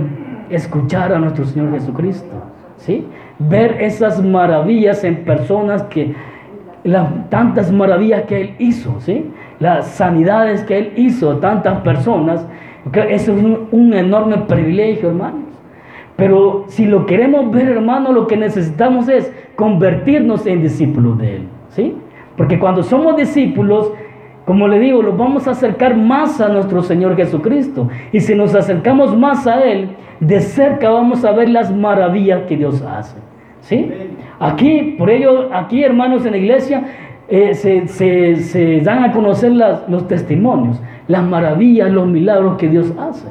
escuchar 0.49 1.13
a 1.13 1.19
nuestro 1.19 1.45
Señor 1.45 1.71
Jesucristo. 1.71 2.34
¿Sí? 2.77 3.08
ver 3.39 3.81
esas 3.81 4.23
maravillas 4.23 5.03
en 5.03 5.25
personas 5.25 5.84
que, 5.84 6.13
las 6.84 7.29
tantas 7.29 7.71
maravillas 7.71 8.23
que 8.23 8.41
Él 8.41 8.55
hizo, 8.60 8.99
¿sí? 9.01 9.25
las 9.60 9.88
sanidades 9.88 10.63
que 10.63 10.77
Él 10.77 10.93
hizo, 10.95 11.38
tantas 11.38 11.81
personas, 11.81 12.45
eso 12.93 13.36
es 13.36 13.43
un, 13.43 13.67
un 13.71 13.93
enorme 13.93 14.38
privilegio, 14.39 15.10
hermanos. 15.10 15.41
Pero 16.15 16.65
si 16.67 16.86
lo 16.86 17.05
queremos 17.05 17.51
ver, 17.51 17.69
hermano, 17.69 18.13
lo 18.13 18.27
que 18.27 18.38
necesitamos 18.38 19.10
es 19.10 19.34
convertirnos 19.55 20.45
en 20.45 20.62
discípulos 20.62 21.17
de 21.17 21.38
Él, 21.38 21.47
¿sí? 21.69 21.95
Porque 22.37 22.59
cuando 22.59 22.83
somos 22.83 23.15
discípulos, 23.15 23.91
como 24.45 24.67
le 24.67 24.79
digo, 24.79 25.01
nos 25.01 25.17
vamos 25.17 25.47
a 25.47 25.51
acercar 25.51 25.97
más 25.97 26.39
a 26.39 26.49
nuestro 26.49 26.83
Señor 26.83 27.15
Jesucristo. 27.15 27.89
Y 28.11 28.19
si 28.19 28.35
nos 28.35 28.53
acercamos 28.53 29.17
más 29.17 29.47
a 29.47 29.63
Él, 29.63 29.89
de 30.19 30.39
cerca 30.39 30.89
vamos 30.89 31.25
a 31.25 31.31
ver 31.31 31.49
las 31.49 31.75
maravillas 31.75 32.43
que 32.43 32.57
Dios 32.57 32.81
hace. 32.81 33.17
¿Sí? 33.61 33.91
Aquí, 34.39 34.95
por 34.99 35.09
ello, 35.09 35.49
aquí 35.51 35.83
hermanos 35.83 36.25
en 36.25 36.33
la 36.33 36.37
iglesia, 36.37 36.83
eh, 37.27 37.55
se, 37.55 38.81
dan 38.81 39.03
a 39.03 39.11
conocer 39.11 39.51
los 39.51 40.07
testimonios, 40.07 40.79
las 41.07 41.23
maravillas, 41.23 41.91
los 41.91 42.07
milagros 42.07 42.57
que 42.57 42.69
Dios 42.69 42.93
hace. 42.99 43.27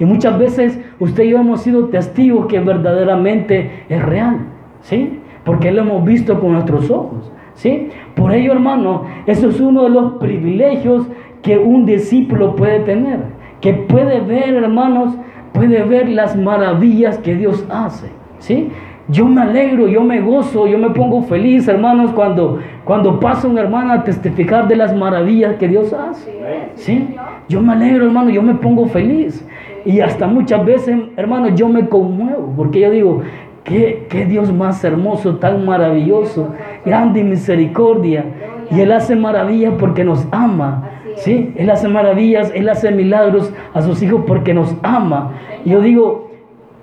Y 0.00 0.04
muchas 0.04 0.36
veces 0.38 0.80
usted 0.98 1.24
y 1.24 1.30
yo 1.30 1.38
hemos 1.38 1.62
sido 1.62 1.86
testigos 1.86 2.46
que 2.46 2.58
verdaderamente 2.58 3.84
es 3.88 4.02
real, 4.02 4.38
¿sí? 4.80 5.20
Porque 5.46 5.70
lo 5.70 5.82
hemos 5.82 6.04
visto 6.04 6.40
con 6.40 6.52
nuestros 6.52 6.90
ojos, 6.90 7.32
¿sí? 7.54 7.88
Por 8.16 8.34
ello, 8.34 8.52
hermano, 8.52 9.04
eso 9.26 9.48
es 9.48 9.60
uno 9.60 9.84
de 9.84 9.90
los 9.90 10.14
privilegios 10.14 11.06
que 11.40 11.56
un 11.56 11.86
discípulo 11.86 12.56
puede 12.56 12.80
tener, 12.80 13.20
que 13.60 13.72
puede 13.72 14.20
ver, 14.20 14.54
hermanos, 14.54 15.14
puede 15.52 15.84
ver 15.84 16.08
las 16.08 16.36
maravillas 16.36 17.18
que 17.18 17.36
Dios 17.36 17.64
hace, 17.70 18.08
¿sí? 18.40 18.70
Yo 19.08 19.24
me 19.26 19.40
alegro, 19.40 19.86
yo 19.86 20.02
me 20.02 20.20
gozo, 20.20 20.66
yo 20.66 20.78
me 20.78 20.90
pongo 20.90 21.22
feliz, 21.22 21.68
hermanos, 21.68 22.10
cuando, 22.10 22.58
cuando 22.84 23.20
pasa 23.20 23.46
una 23.46 23.60
hermana 23.60 23.94
a 23.94 24.04
testificar 24.04 24.66
de 24.66 24.74
las 24.74 24.96
maravillas 24.96 25.54
que 25.56 25.68
Dios 25.68 25.92
hace. 25.92 26.32
¿Sí? 26.74 27.14
Yo 27.48 27.62
me 27.62 27.72
alegro, 27.74 28.04
hermano, 28.04 28.30
yo 28.30 28.42
me 28.42 28.54
pongo 28.54 28.86
feliz. 28.86 29.46
Y 29.84 30.00
hasta 30.00 30.26
muchas 30.26 30.64
veces, 30.64 30.98
hermanos, 31.16 31.52
yo 31.54 31.68
me 31.68 31.88
conmuevo, 31.88 32.52
porque 32.56 32.80
yo 32.80 32.90
digo, 32.90 33.22
qué, 33.66 34.26
Dios 34.28 34.52
más 34.52 34.82
hermoso, 34.84 35.36
tan 35.36 35.64
maravilloso, 35.64 36.54
grande 36.84 37.22
misericordia. 37.22 38.24
Y 38.70 38.80
Él 38.80 38.92
hace 38.92 39.16
maravillas 39.16 39.74
porque 39.78 40.04
nos 40.04 40.26
ama. 40.30 40.90
¿Sí? 41.16 41.54
Él 41.56 41.70
hace 41.70 41.88
maravillas, 41.88 42.52
Él 42.54 42.68
hace 42.68 42.90
milagros 42.90 43.52
a 43.72 43.80
sus 43.80 44.02
hijos 44.02 44.24
porque 44.26 44.52
nos 44.52 44.74
ama. 44.82 45.32
Yo 45.64 45.80
digo, 45.80 46.30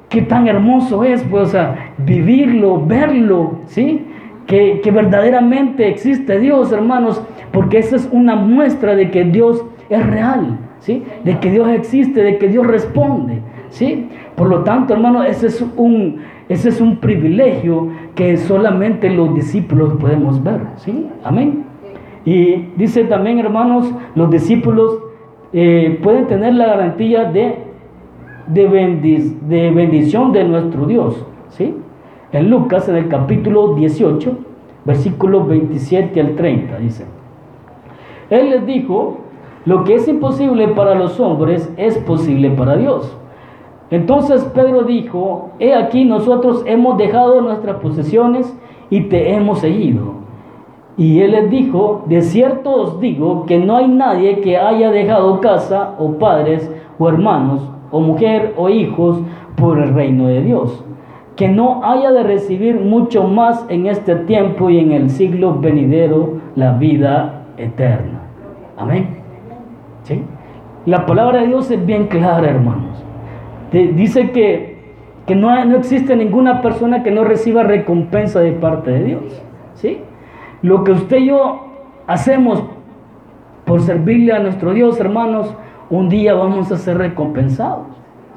qué 0.09 0.21
tan 0.21 0.47
hermoso 0.47 1.03
es, 1.03 1.23
pues, 1.23 1.43
o 1.43 1.51
sea, 1.51 1.93
vivirlo, 1.97 2.83
verlo, 2.83 3.59
¿sí? 3.65 4.05
Que, 4.47 4.81
que, 4.83 4.91
verdaderamente 4.91 5.87
existe 5.87 6.39
Dios, 6.39 6.71
hermanos, 6.71 7.23
porque 7.51 7.77
esa 7.77 7.95
es 7.95 8.09
una 8.11 8.35
muestra 8.35 8.95
de 8.95 9.09
que 9.11 9.23
Dios 9.23 9.63
es 9.89 10.05
real, 10.05 10.57
¿sí? 10.79 11.03
De 11.23 11.39
que 11.39 11.51
Dios 11.51 11.69
existe, 11.69 12.23
de 12.23 12.37
que 12.37 12.47
Dios 12.47 12.65
responde, 12.65 13.41
¿sí? 13.69 14.09
Por 14.35 14.49
lo 14.49 14.63
tanto, 14.63 14.93
hermanos, 14.93 15.27
ese 15.27 15.47
es 15.47 15.65
un, 15.77 16.21
ese 16.49 16.69
es 16.69 16.81
un 16.81 16.97
privilegio 16.97 17.89
que 18.15 18.37
solamente 18.37 19.09
los 19.09 19.33
discípulos 19.33 19.93
podemos 19.99 20.43
ver, 20.43 20.61
¿sí? 20.77 21.07
Amén. 21.23 21.65
Y 22.25 22.69
dice 22.75 23.03
también, 23.05 23.39
hermanos, 23.39 23.93
los 24.15 24.29
discípulos 24.29 24.99
eh, 25.51 25.99
pueden 26.01 26.27
tener 26.27 26.53
la 26.53 26.67
garantía 26.67 27.25
de 27.25 27.73
de, 28.47 29.35
de 29.47 29.71
bendición 29.71 30.31
de 30.31 30.43
nuestro 30.43 30.85
Dios. 30.85 31.25
¿sí? 31.49 31.75
En 32.31 32.49
Lucas, 32.49 32.89
en 32.89 32.95
el 32.95 33.07
capítulo 33.07 33.75
18, 33.75 34.37
versículos 34.85 35.47
27 35.47 36.19
al 36.19 36.35
30, 36.35 36.77
dice. 36.77 37.05
Él 38.29 38.49
les 38.49 38.65
dijo, 38.65 39.19
lo 39.65 39.83
que 39.83 39.95
es 39.95 40.07
imposible 40.07 40.67
para 40.69 40.95
los 40.95 41.19
hombres 41.19 41.71
es 41.77 41.97
posible 41.99 42.49
para 42.51 42.75
Dios. 42.75 43.15
Entonces 43.93 44.43
Pedro 44.55 44.85
dijo, 44.85 45.51
he 45.59 45.75
aquí 45.75 46.03
nosotros 46.03 46.63
hemos 46.65 46.97
dejado 46.97 47.41
nuestras 47.41 47.75
posesiones 47.75 48.57
y 48.89 49.01
te 49.01 49.35
hemos 49.35 49.59
seguido. 49.59 50.15
Y 50.97 51.19
él 51.19 51.33
les 51.33 51.51
dijo, 51.51 52.03
de 52.07 52.23
cierto 52.23 52.71
os 52.71 52.99
digo 52.99 53.45
que 53.45 53.59
no 53.59 53.77
hay 53.77 53.87
nadie 53.87 54.41
que 54.41 54.57
haya 54.57 54.89
dejado 54.89 55.39
casa 55.41 55.93
o 55.99 56.13
padres 56.13 56.73
o 56.97 57.07
hermanos 57.07 57.69
o 57.91 57.99
mujer 57.99 58.55
o 58.57 58.67
hijos 58.67 59.21
por 59.57 59.77
el 59.77 59.93
reino 59.93 60.25
de 60.25 60.41
Dios, 60.41 60.83
que 61.35 61.47
no 61.47 61.83
haya 61.83 62.11
de 62.11 62.23
recibir 62.23 62.79
mucho 62.79 63.25
más 63.25 63.63
en 63.69 63.85
este 63.85 64.15
tiempo 64.15 64.71
y 64.71 64.79
en 64.79 64.91
el 64.91 65.11
siglo 65.11 65.59
venidero 65.59 66.39
la 66.55 66.73
vida 66.79 67.43
eterna. 67.57 68.21
Amén. 68.75 69.19
¿Sí? 70.01 70.23
La 70.87 71.05
palabra 71.05 71.41
de 71.41 71.47
Dios 71.49 71.69
es 71.69 71.85
bien 71.85 72.07
clara, 72.07 72.49
hermanos. 72.49 72.92
Dice 73.73 74.31
que, 74.31 74.77
que 75.25 75.35
no, 75.35 75.65
no 75.65 75.77
existe 75.77 76.15
ninguna 76.15 76.61
persona 76.61 77.03
que 77.03 77.11
no 77.11 77.23
reciba 77.23 77.63
recompensa 77.63 78.39
de 78.39 78.51
parte 78.51 78.91
de 78.91 79.03
Dios. 79.03 79.43
¿Sí? 79.73 79.99
Lo 80.61 80.83
que 80.83 80.91
usted 80.91 81.17
y 81.17 81.27
yo 81.27 81.67
hacemos 82.07 82.63
por 83.65 83.81
servirle 83.81 84.33
a 84.33 84.39
nuestro 84.39 84.73
Dios, 84.73 84.99
hermanos, 84.99 85.55
un 85.89 86.09
día 86.09 86.33
vamos 86.33 86.71
a 86.71 86.77
ser 86.77 86.97
recompensados. 86.97 87.87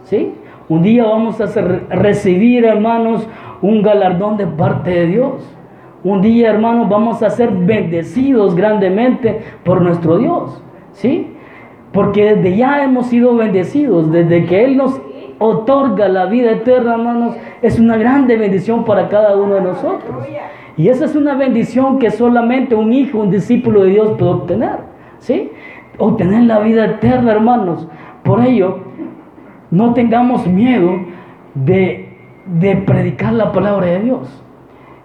¿Sí? 0.05 0.33
Un 0.69 0.83
día 0.83 1.05
vamos 1.05 1.41
a 1.41 1.47
recibir, 1.91 2.65
hermanos, 2.65 3.29
un 3.63 3.83
galardón 3.83 4.37
de 4.37 4.47
parte 4.47 4.91
de 4.91 5.07
Dios. 5.07 5.57
Un 6.03 6.23
día, 6.23 6.51
hermanos, 6.51 6.89
vamos 6.89 7.23
a 7.23 7.31
ser 7.31 7.51
bendecidos 7.51 8.55
grandemente 8.55 9.41
por 9.65 9.83
nuestro 9.83 10.19
Dios. 10.19 10.63
¿Sí? 10.93 11.33
Porque 11.93 12.35
desde 12.35 12.57
ya 12.57 12.85
hemos 12.85 13.07
sido 13.07 13.37
bendecidos, 13.37 14.11
desde 14.11 14.45
que 14.45 14.65
Él 14.65 14.77
nos 14.77 15.01
otorga 15.39 16.09
la 16.09 16.27
vida 16.27 16.53
eterna, 16.53 16.95
hermanos, 16.95 17.37
es 17.63 17.79
una 17.79 17.97
grande 17.97 18.37
bendición 18.37 18.85
para 18.85 19.09
cada 19.09 19.37
uno 19.37 19.55
de 19.55 19.61
nosotros. 19.63 20.27
Y 20.77 20.89
esa 20.89 21.07
es 21.07 21.17
una 21.17 21.35
bendición 21.35 21.99
que 21.99 22.11
solamente 22.11 22.75
un 22.75 22.93
hijo, 22.93 23.19
un 23.19 23.31
discípulo 23.31 23.85
de 23.85 23.91
Dios 23.91 24.13
puede 24.19 24.33
obtener. 24.33 24.79
¿Sí? 25.19 25.51
Obtener 25.99 26.43
la 26.43 26.59
vida 26.61 26.85
eterna, 26.85 27.33
hermanos. 27.33 27.89
Por 28.23 28.45
ello, 28.45 28.79
no 29.71 29.95
tengamos 29.95 30.47
miedo 30.47 31.01
de, 31.55 32.11
de 32.47 32.77
predicar 32.77 33.33
la 33.33 33.53
palabra 33.53 33.87
de 33.87 34.01
Dios. 34.01 34.43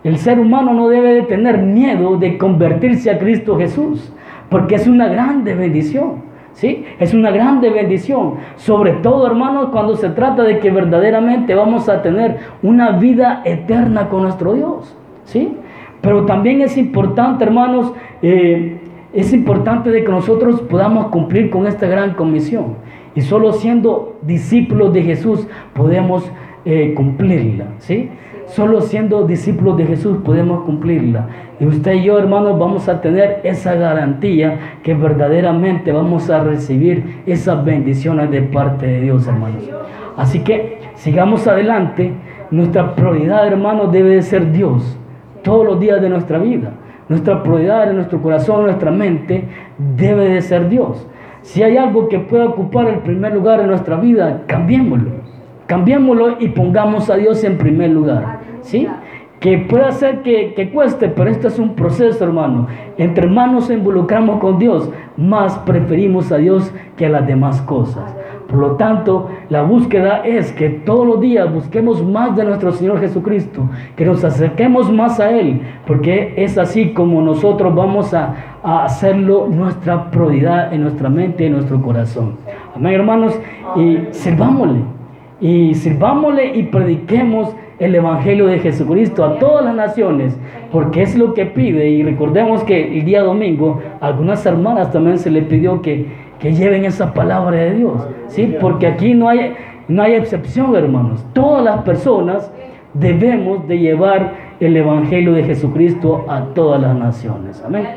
El 0.03 0.17
ser 0.17 0.39
humano 0.39 0.73
no 0.73 0.89
debe 0.89 1.13
de 1.13 1.21
tener 1.23 1.59
miedo 1.59 2.17
de 2.17 2.38
convertirse 2.38 3.11
a 3.11 3.19
Cristo 3.19 3.57
Jesús, 3.57 4.13
porque 4.49 4.75
es 4.75 4.88
una 4.88 5.07
grande 5.07 5.53
bendición. 5.53 6.30
¿Sí? 6.54 6.86
Es 6.99 7.14
una 7.14 7.32
grande 7.32 7.70
bendición. 7.70 8.36
Sobre 8.56 8.93
todo, 8.93 9.26
hermanos, 9.26 9.70
cuando 9.72 9.95
se 9.95 10.10
trata 10.10 10.43
de 10.43 10.60
que 10.60 10.70
verdaderamente 10.70 11.56
vamos 11.56 11.89
a 11.89 12.02
tener 12.02 12.39
una 12.62 12.91
vida 12.91 13.41
eterna 13.45 14.10
con 14.10 14.24
nuestro 14.24 14.54
Dios. 14.54 14.95
¿Sí? 15.24 15.56
Pero 16.02 16.26
también 16.26 16.62
es 16.62 16.78
importante, 16.78 17.43
hermanos, 17.43 17.93
eh, 18.22 18.80
es 19.14 19.34
importante 19.34 19.91
de 19.91 20.04
que 20.04 20.12
nosotros 20.12 20.62
podamos 20.62 21.08
cumplir 21.08 21.49
con 21.49 21.68
esta 21.68 21.88
gran 21.88 22.14
comisión. 22.14 22.76
Y 23.14 23.22
solo 23.22 23.54
siendo 23.54 24.18
discípulos 24.22 24.93
de 24.93 25.04
Jesús 25.04 25.47
podemos 25.74 26.30
eh, 26.66 26.93
cumplirla, 26.95 27.66
¿sí? 27.80 28.10
Solo 28.52 28.82
siendo 28.82 29.26
discípulos 29.26 29.78
de 29.78 29.86
Jesús 29.86 30.18
podemos 30.26 30.66
cumplirla. 30.66 31.26
Y 31.62 31.66
usted 31.66 31.93
y 31.93 32.04
yo, 32.04 32.20
hermanos, 32.20 32.60
vamos 32.60 32.89
a 32.89 32.99
tener 32.99 33.39
esa 33.45 33.76
garantía 33.76 34.78
que 34.84 34.93
verdaderamente 34.93 35.93
vamos 35.93 36.30
a 36.30 36.43
recibir 36.43 37.22
esas 37.26 37.64
bendiciones 37.64 38.30
de 38.30 38.41
parte 38.41 38.88
de 38.88 39.02
Dios, 39.04 39.26
hermanos. 39.26 39.70
Así 40.18 40.39
que 40.39 40.80
sigamos 40.95 41.47
adelante. 41.47 42.12
Nuestra 42.52 42.93
prioridad, 42.93 43.47
hermanos, 43.47 43.89
debe 43.89 44.16
de 44.16 44.22
ser 44.22 44.52
Dios 44.52 44.97
todos 45.43 45.66
los 45.66 45.80
días 45.80 46.02
de 46.02 46.10
nuestra 46.10 46.38
vida. 46.38 46.74
Nuestra 47.08 47.41
prioridad 47.43 47.89
en 47.89 47.95
nuestro 47.95 48.22
corazón, 48.22 48.66
nuestra 48.66 48.91
mente, 48.91 49.45
debe 49.95 50.28
de 50.28 50.41
ser 50.41 50.68
Dios. 50.68 51.08
Si 51.41 51.64
hay 51.64 51.78
algo 51.78 52.10
que 52.10 52.20
pueda 52.20 52.47
ocupar 52.47 52.88
el 52.88 52.99
primer 52.99 53.34
lugar 53.34 53.62
en 53.62 53.68
nuestra 53.68 53.95
vida, 53.95 54.41
cambiémoslo. 54.45 55.22
Cambiémoslo 55.68 56.41
y 56.41 56.49
pongamos 56.49 57.10
a 57.10 57.16
Dios 57.16 57.41
en 57.45 57.58
primer 57.58 57.91
lugar. 57.91 58.40
¿Sí? 58.62 58.88
Que 59.39 59.57
pueda 59.57 59.91
ser 59.91 60.22
que, 60.22 60.53
que 60.53 60.70
cueste, 60.70 61.07
pero 61.09 61.30
esto 61.30 61.47
es 61.47 61.57
un 61.57 61.76
proceso, 61.76 62.24
hermano. 62.24 62.68
Entre 62.97 63.28
más 63.28 63.51
nos 63.51 63.70
involucramos 63.72 64.39
con 64.39 64.59
Dios, 64.59 64.89
más 65.18 65.57
preferimos 65.59 66.32
a 66.32 66.38
Dios 66.38 66.72
que 66.95 67.07
a 67.07 67.09
las 67.09 67.26
demás 67.26 67.62
cosas. 67.62 68.16
Por 68.51 68.59
lo 68.59 68.72
tanto, 68.72 69.30
la 69.47 69.62
búsqueda 69.62 70.24
es 70.26 70.51
que 70.51 70.70
todos 70.70 71.07
los 71.07 71.22
días 71.22 71.51
busquemos 71.53 72.05
más 72.05 72.36
de 72.36 72.43
nuestro 72.43 72.74
Señor 72.74 72.99
Jesucristo, 72.99 73.70
que 73.95 74.05
nos 74.05 74.26
acerquemos 74.26 74.91
más 74.91 75.22
a 75.22 75.32
Él, 75.32 75.62
porque 75.88 76.34
es 76.36 76.57
así 76.57 76.89
como 76.89 77.22
nosotros 77.22 77.74
vamos 77.74 78.14
a, 78.14 78.36
hacerlo 78.64 79.47
nuestra 79.49 80.12
prioridad 80.12 80.72
en 80.74 80.84
nuestra 80.84 81.09
mente 81.09 81.43
y 81.43 81.47
en 81.47 81.53
nuestro 81.53 81.82
corazón. 81.82 82.36
Amén, 82.76 82.93
hermanos, 82.93 83.39
y 83.78 83.99
sirvámosle, 84.12 84.82
y 85.39 85.74
sirvámosle 85.74 86.57
y 86.57 86.64
prediquemos 86.64 87.55
el 87.82 87.93
Evangelio 87.93 88.47
de 88.47 88.59
Jesucristo 88.59 89.25
a 89.25 89.38
todas 89.38 89.65
las 89.65 89.75
naciones, 89.75 90.39
porque 90.71 91.01
es 91.01 91.17
lo 91.17 91.34
que 91.34 91.45
pide. 91.45 91.89
Y 91.89 92.03
recordemos 92.03 92.63
que 92.63 92.97
el 92.97 93.03
día 93.03 93.23
domingo, 93.23 93.82
algunas 93.99 94.45
hermanas 94.45 94.91
también 94.91 95.17
se 95.17 95.29
le 95.29 95.41
pidió 95.41 95.82
que 95.82 96.32
que 96.41 96.53
lleven 96.53 96.86
esa 96.86 97.13
palabra 97.13 97.55
de 97.55 97.75
Dios, 97.75 98.01
¿sí? 98.27 98.55
Porque 98.59 98.88
aquí 98.88 99.13
no 99.13 99.29
hay, 99.29 99.53
no 99.88 100.01
hay 100.01 100.15
excepción, 100.15 100.75
hermanos. 100.75 101.23
Todas 101.34 101.63
las 101.63 101.84
personas 101.84 102.51
debemos 102.95 103.67
de 103.67 103.77
llevar 103.77 104.34
el 104.59 104.75
Evangelio 104.75 105.34
de 105.34 105.43
Jesucristo 105.43 106.25
a 106.27 106.45
todas 106.55 106.82
las 106.82 106.95
naciones. 106.95 107.63
Amén. 107.63 107.88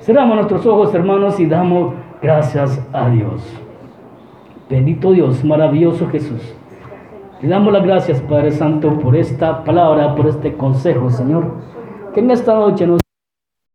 Cerramos 0.00 0.36
nuestros 0.36 0.64
ojos, 0.64 0.94
hermanos, 0.94 1.38
y 1.38 1.46
damos 1.46 1.92
gracias 2.22 2.82
a 2.92 3.10
Dios. 3.10 3.42
Bendito 4.70 5.12
Dios, 5.12 5.44
maravilloso 5.44 6.08
Jesús. 6.08 6.54
Le 7.44 7.50
damos 7.50 7.74
las 7.74 7.84
gracias, 7.84 8.22
Padre 8.22 8.52
Santo, 8.52 8.98
por 8.98 9.14
esta 9.14 9.64
palabra, 9.64 10.14
por 10.14 10.28
este 10.28 10.54
consejo, 10.54 11.10
Señor. 11.10 11.44
Que 12.14 12.20
en 12.20 12.30
esta 12.30 12.54
noche 12.54 12.86
nos 12.86 13.03